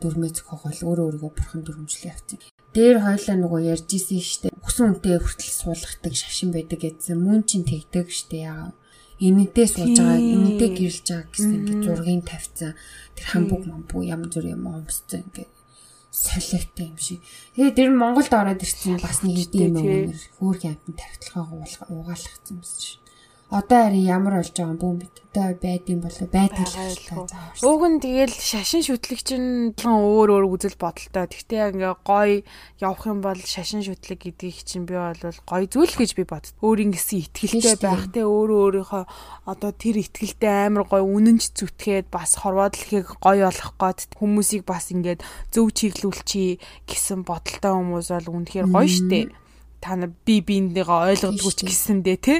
[0.00, 2.38] дүрмээ зөхөх бол өөрөө өөрийгөө бурхан дүрмжлээ явцсан.
[2.72, 4.48] Дээр хойлоо нөгөө ярьж исэн штэ.
[4.64, 7.20] Өсөн үнтэй хүртэл суулгадаг шашин байдаг гэсэн.
[7.20, 8.72] Мөн чин тэгдэг штэ яа
[9.20, 12.72] энэдээ сууж байгаа энэдээ гэрэлж байгаа гэсэн ингээд зургийг тавьсан
[13.14, 15.52] тэр хамбуг мамбуу ям зүр юм өмссөн ингээд
[16.12, 17.24] солиотой юм шиг.
[17.56, 21.44] Тэгээд тэр нь Монголд ороод ирсэн бас нэг хэдийн юм хөөрхөн амтан тавталгаа
[21.88, 23.01] угаалгацсан юм шиг
[23.52, 25.12] одоо ари ямар болж байгаа юм бит.
[25.32, 27.28] Одоо байдсан болоо байдал.
[27.60, 31.28] Уг нь тэгэл шашин шүтлэг чинь өөр өөр үзэл бодолтой.
[31.28, 32.44] Гэхдээ ингээ гой
[32.80, 36.52] явах юм бол шашин шүтлэг гэдгийг чинь би бол гой зүйл гэж би бодд.
[36.64, 39.04] Өөр ингэсэн ихтгэлтэй байх те өөрөө өөрийнхөө
[39.44, 44.92] одоо тэр ихтгэлтэй амар гой үнэнч зүтгээд бас хорвоод лхийг гой олох гээд хүмүүсийг бас
[44.92, 45.20] ингээд
[45.52, 49.41] зөв чиглүүлчихье гэсэн бодолтой хүмүүс бол үнэхээр гоё штэ
[49.82, 52.38] та нар би биендээ ойлгодгүй ч гэсэндээ тий.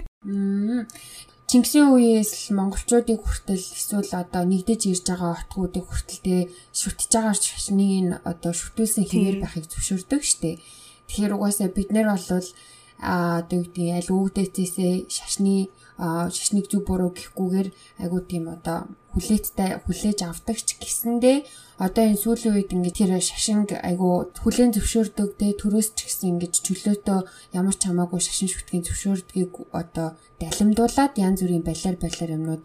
[1.50, 8.22] Чингисийн үеэс л монголчуудыг хүртэл эсвэл одоо нэгдэж ирж байгаа отгуудыг хүртэлтэй шүтж байгаа шашныг
[8.24, 10.62] одоо шүтүүлсэн хэвээр байхыг зөвшөөрдөг штеп.
[11.10, 12.24] Тэгэхээр угаасаа бид нар бол
[13.02, 15.68] а одоо юу гэдэг аль өвдөцөөсөө шашны
[16.36, 17.68] шашныг зүг буруу гэхгүйгээр
[18.02, 21.36] айгуу тийм одоо хүлээттэй хүлээж авдаг ч гэсэндээ
[21.78, 26.54] одоо энэ сүүлийн үед ингээд тэр шашинг айгуу хүлээн зөвшөөрдөг те төрөөс ч гэсэн ингээд
[26.66, 27.18] чөлөөтөө
[27.58, 30.08] ямар ч хамаагүй шашин шүтгийн зөвшөөрдгийг одоо
[30.42, 32.64] далимдуулаад янз бүрийн балиар балиар юмнууд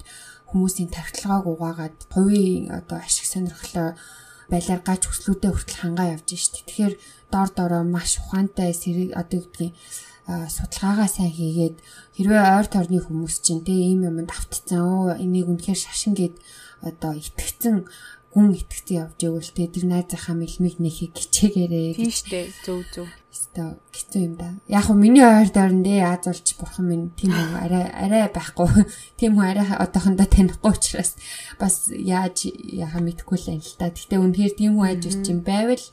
[0.49, 3.89] хүмүүсийн тархилгааг угаагаад хувийн одоо ашиг сонирхлоо
[4.51, 6.63] балиар гач хүслүүдээ хүртэл хангаа явж штэ.
[6.63, 6.93] Тэгэхээр
[7.31, 9.75] дор дороо маш ухаантай сэрэг одоо гэдгийг
[10.27, 11.75] судалгаагаа сайн хийгээд
[12.19, 16.35] хэрвээ ойр тойрны хүмүүс чинь те ийм юмд автцсан оо энийг үнэхээр шашин гээд
[16.83, 17.87] одоо итгэцэн
[18.35, 23.77] хүн итгэцэн явж өгвөл те тэр найзынхаа мэлмиг нэхийг хичээгээрээ тийм штэ зөв зөв өстой
[23.93, 24.49] хэцүү юм да.
[24.67, 28.85] Яг хөө миний ойр дорн дээ Аз улч бурхан минь тийм хүн арай арай байхгүй.
[29.19, 31.15] Тийм хүн арай одоохондоо танихгүй учраас
[31.61, 33.93] бас яаж яхаа мэдэхгүй л юм л та.
[33.93, 35.85] Гэтэ үнэхээр тийм хүн айж ирчих юм байвал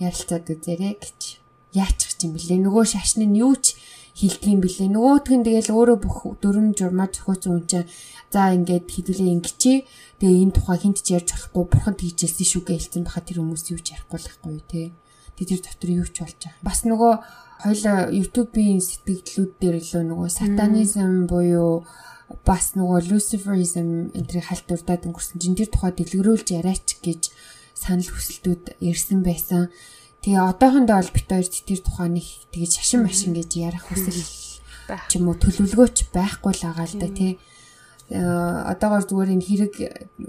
[0.00, 1.41] ярилцаад үзээрэй гэж
[1.72, 2.60] яачих юм бэлээ.
[2.62, 3.76] Нөгөө шашны нь юу ч
[4.14, 4.92] хилдгийм бэлээ.
[4.92, 7.88] Нөгөөх нь тэгэл өөрөө бүх дөрөм журмаа зохиоцсон хүн чинь
[8.28, 9.78] за ингээд хэдүүлээ ингэчээ.
[10.20, 13.64] Тэгээ энэ тухай хинт ч ярьж болохгүй бурхан тийжэлсэн шүү гэж хэлсэн баха тэр хүмүүс
[13.72, 14.86] юу ч ярихгүй л байхгүй тий.
[15.36, 16.60] Тэг тэр дотор юу ч болж байгаа.
[16.60, 17.12] Бас нөгөө
[17.64, 21.88] хоёлаа YouTube-ийн сэтгэгдлүүд дээр илүү нөгөө сатанизм буюу
[22.44, 27.32] бас нөгөө Luciferism энтрийг хальт урдаад өнгөрсөн чинь тэр тухай дэлгэрүүлж яриач гэж
[27.76, 29.72] санал хүсэлтүүд ирсэн байсан.
[30.22, 34.22] Тэгээ одоохондоо бол бит хоёр тэр тухайн нэг тэгээ шашин машин гэж ярих хүсэл
[35.10, 37.32] ч юм уу төлөвлөгөөч байхгүй л байгаа л да тий.
[38.12, 38.22] Э,
[38.70, 39.74] одоогоор зүгээр энэ хэрэг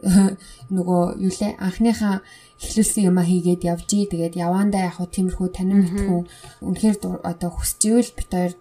[0.75, 2.25] нөгөө юу лээ анхныхаа
[2.57, 4.09] эхлүүлсэн юмаа хийгээд явжий.
[4.09, 6.21] Тэгээд явандаа яг хөө тиймэрхүү танин мэдхүү
[6.63, 8.53] үнэхээр одоо хүсэж ивэл бит хоёр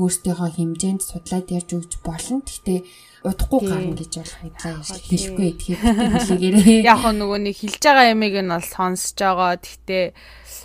[0.00, 2.40] өөрсдийнхөө хэмжээнд судлаад ярьж өгч болно.
[2.40, 2.78] Гэхдээ
[3.24, 5.50] удахгүй гарна гэж бол худлаа хэлэхгүй.
[5.60, 6.80] Хэлээгээрээ.
[6.92, 9.60] Яг нөгөө нэг хэлж байгаа ямиг нь бол сонсож байгаа.
[9.60, 10.04] Гэхдээ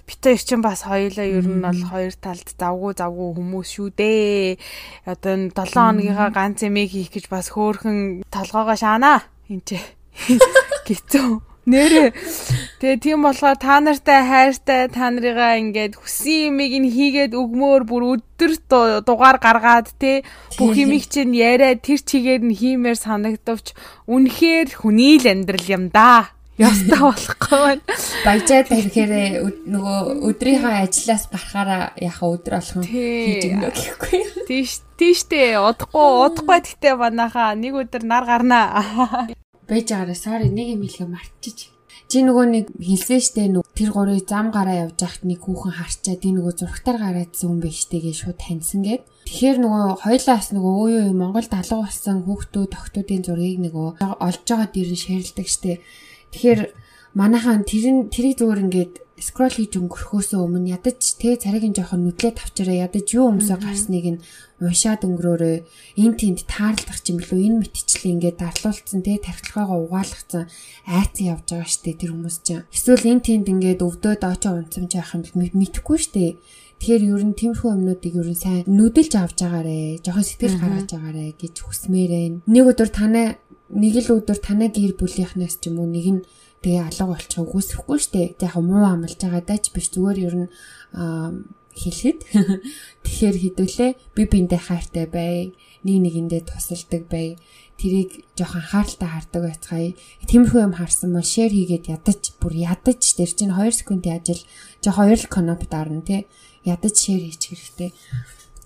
[0.08, 4.60] бит хоёр чинь бас хоёулаа ер нь бол хоёр талд завгүй завгүй хүмүүс шүү дээ.
[5.03, 9.28] Одоо энэ 7 хоногийнхаа ганц эмийг хийх гэж бас хөөхөн толгоогоо шаанаа.
[9.51, 9.78] Энд чи
[10.88, 11.55] гिचүү.
[11.66, 12.13] Нэрээ.
[12.78, 18.03] Тэгээ тийм болохоор та нартай хайртай та нарыгаа ингээд хүссэн юмыг нь хийгээд өгмөөр бүр
[18.22, 18.53] өдөр
[19.01, 20.22] дугаар гаргаад те
[20.61, 23.74] бүх юмыг чинь яриа тэр чигээр нь хиймээр санагдавч
[24.05, 27.84] үнэхээр хүний л амьдрал юм да Ястаа болохгүй байна.
[28.24, 29.11] Баяжаад ирэхээр
[29.68, 34.22] нөгөө өдрийнхөө ажлаас гарахаараа яхаа өдөр болгон хийж өгнө гэхгүй.
[34.47, 39.36] Тийш тийштэй удахгүй удахгүй гэхдээ манайхаа нэг өдөр нар гарнаа.
[39.66, 41.74] Бэж байгаараа sorry нэг юм хэлгээ мартчих.
[42.05, 46.22] Чи нөгөө нэг хэлсэн штэ нүг тэр гурыг зам гараа явж байхад нэг хүүхэн харчаад
[46.22, 49.01] энэ нөгөө зургатаар гараадсан хүн биш тэгээ шууд таньсан гэд.
[49.26, 53.88] Тэгэхээр нөгөө хоёлаас нөгөө өө юу Монгол далуу болсон хүүхдүүд тогтуудын зургийг нөгөө
[54.22, 55.82] олж байгаа дэр нь шеэрлдэг штэ.
[56.30, 56.61] Тэгэхээр
[57.18, 58.93] манайхан тэр тэрийг зүгээр ингээд
[59.26, 64.05] скрол хийж өнгөрөхөөсөө өмнө ядаж тэ цариг нь жоохон нүдлээ тавчаараа ядаж юу өмсөө гарсныг
[64.13, 64.21] нь
[64.61, 65.55] уншаад өнгөрөөрөө
[65.99, 67.39] энэ тэнд таарлах юм билүү.
[67.41, 70.43] Энэ мэтчлээ ингээд дарлуулсан тэ тархилгаагаа угаалгацсан
[70.88, 72.63] айцсан явж байгаа штэ тэр хүмүүс чинь.
[72.69, 76.38] Эсвэл энэ тэнд ингээд өвдөөд очоо унцсан жаах юм мэдэхгүй штэ.
[76.80, 80.03] Тэгэхээр ер нь тиймэрхүү юмнуудыг ер нь сайн нүдэлж авч байгаарэ.
[80.03, 82.34] Жоохон сэтгэл гаргаж байгаарэ гэж хүсмээрэн.
[82.45, 83.28] Нэг өдөр танай
[83.71, 86.21] нэг л өдөр танай гэр бүлийнхнээс ч юм уу нэг нь
[86.66, 88.34] тэгээ алга болчих үгүйсэхгүй штэ.
[88.41, 90.49] Тэг яг муу амлаж байгаа даач биш зүгээр ер нь
[91.78, 92.20] хэлэхэд
[93.05, 95.53] тэгэхээр хідүүлээ би биэндээ хайртай бай.
[95.86, 97.38] Нэг нэгэндээ тусалдаг бай.
[97.78, 99.91] Тэрийг жоохон анхааралтай хардаг байцгаая.
[100.26, 104.41] Тиймэрхүү юм харсан бол шеэр хийгээд ядаж бүр ядаж тэр чинь 2 секундын ажил
[104.82, 106.26] жоохон хоёр коноп дарна тий.
[106.66, 107.91] Ядаж шеэр хийчих хэрэгтэй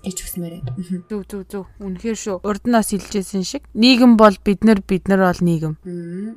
[0.04, 0.62] гэж хүсмээрээ.
[1.08, 1.66] Зүг зүг зүг.
[1.80, 2.36] Үнэхээр шүү.
[2.44, 5.76] Урд нь бас хэлжсэн шиг нийгэм бол бид нар бид нар бол нийгэм.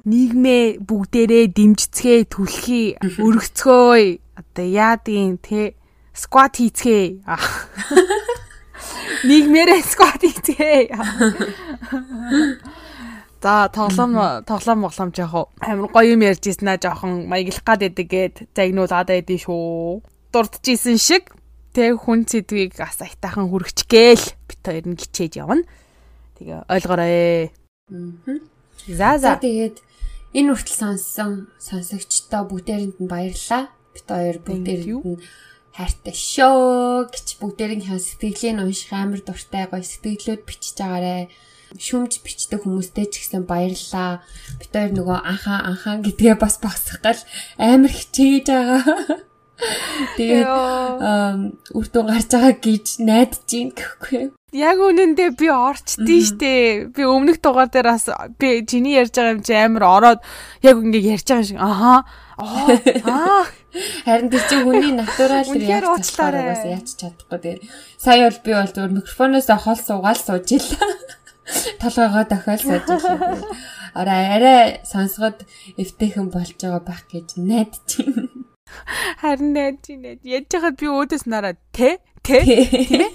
[0.03, 4.20] Нийгмээ бүгдээрээ дэмжицгээ түлхий өргөцгөөй.
[4.36, 5.76] Одоо яадгийн те
[6.11, 7.24] скват хийцгээ.
[9.30, 10.91] Нийгмээрээ скват хийцгээ.
[13.43, 14.16] За тоглоом
[14.47, 19.43] тоглоом моглоом жоох амар гоё юм ярьж ийснэ жоохон маяглах гад байдаг гээд загнуулаад байдیں۔
[19.43, 19.99] шүү.
[20.32, 21.36] Дурдчихсэн шиг
[21.74, 25.65] Тэ хүн сэдвийг бас айтаахан хүрчихгээл бит хоёр нь гिचээж явна.
[26.38, 27.49] Тэгээ ойлгоорой.
[28.86, 29.41] За за.
[29.41, 29.82] Тэгээд
[30.38, 33.74] энэ хүртэл сонссон сонсогчдоо бүгдээрэнд нь баярлалаа.
[33.89, 35.21] Бит хоёр бүгдээрэнд нь
[35.74, 41.34] хайртай шөө гэж бүгдээрийн сэтгэлийн унших амар дуртай гоё сэтгэлүүд бичиж байгаарэ
[41.74, 44.21] шүмж бичдэг хүмүүстэй ч гэсэн баярлаа.
[44.61, 47.21] Бид хоёр нөгөө анхаа анхаа гэдгээ бас багсах гал
[47.57, 49.26] амар хичээж байгаа.
[50.18, 50.49] Тэгээд
[51.78, 54.34] үр дүн гарч байгаа гэж найдаж гин гэхгүй.
[54.54, 56.54] Яг үнэндээ би орчдээ штэ.
[56.93, 60.20] Би өмнөх дугаар дээр бас би чиний ярьж байгаа юм чи амар ороод
[60.62, 62.06] яг ингэ ярьж байгаа шиг ааа
[62.38, 63.45] аа
[64.06, 67.66] Харин тэр чинь хүний натурал реакц бас яаж чадахгүй тэгээ.
[67.97, 70.93] Сая бол би бол зөвхөн микрофоноос хол суугаал сууж илаа.
[71.82, 73.41] Толгоогоо дахиад сууж илаа.
[73.97, 75.41] Араа арай сонсоход
[75.82, 78.33] эвтэйхэн болж байгаа байх гэж найдаж байна.
[79.21, 80.19] Харин найж нэ.
[80.24, 82.39] Яж хахад би өөдөөс нараад тэ тэ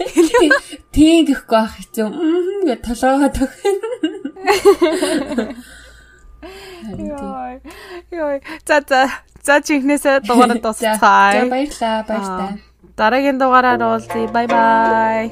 [0.94, 2.09] тийм гэхгүй ах хэцүү.
[2.68, 3.52] Гэ толгоогоо тох.
[8.11, 8.40] Йой.
[8.66, 9.09] За за.
[9.42, 11.42] За чихнээсээ дугаараа дуусцгаая.
[11.44, 11.98] За баярлаа.
[12.09, 12.52] Баярлалаа.
[12.96, 14.28] Дараагийн дугаараар уулзъя.
[14.28, 15.24] Бай бай.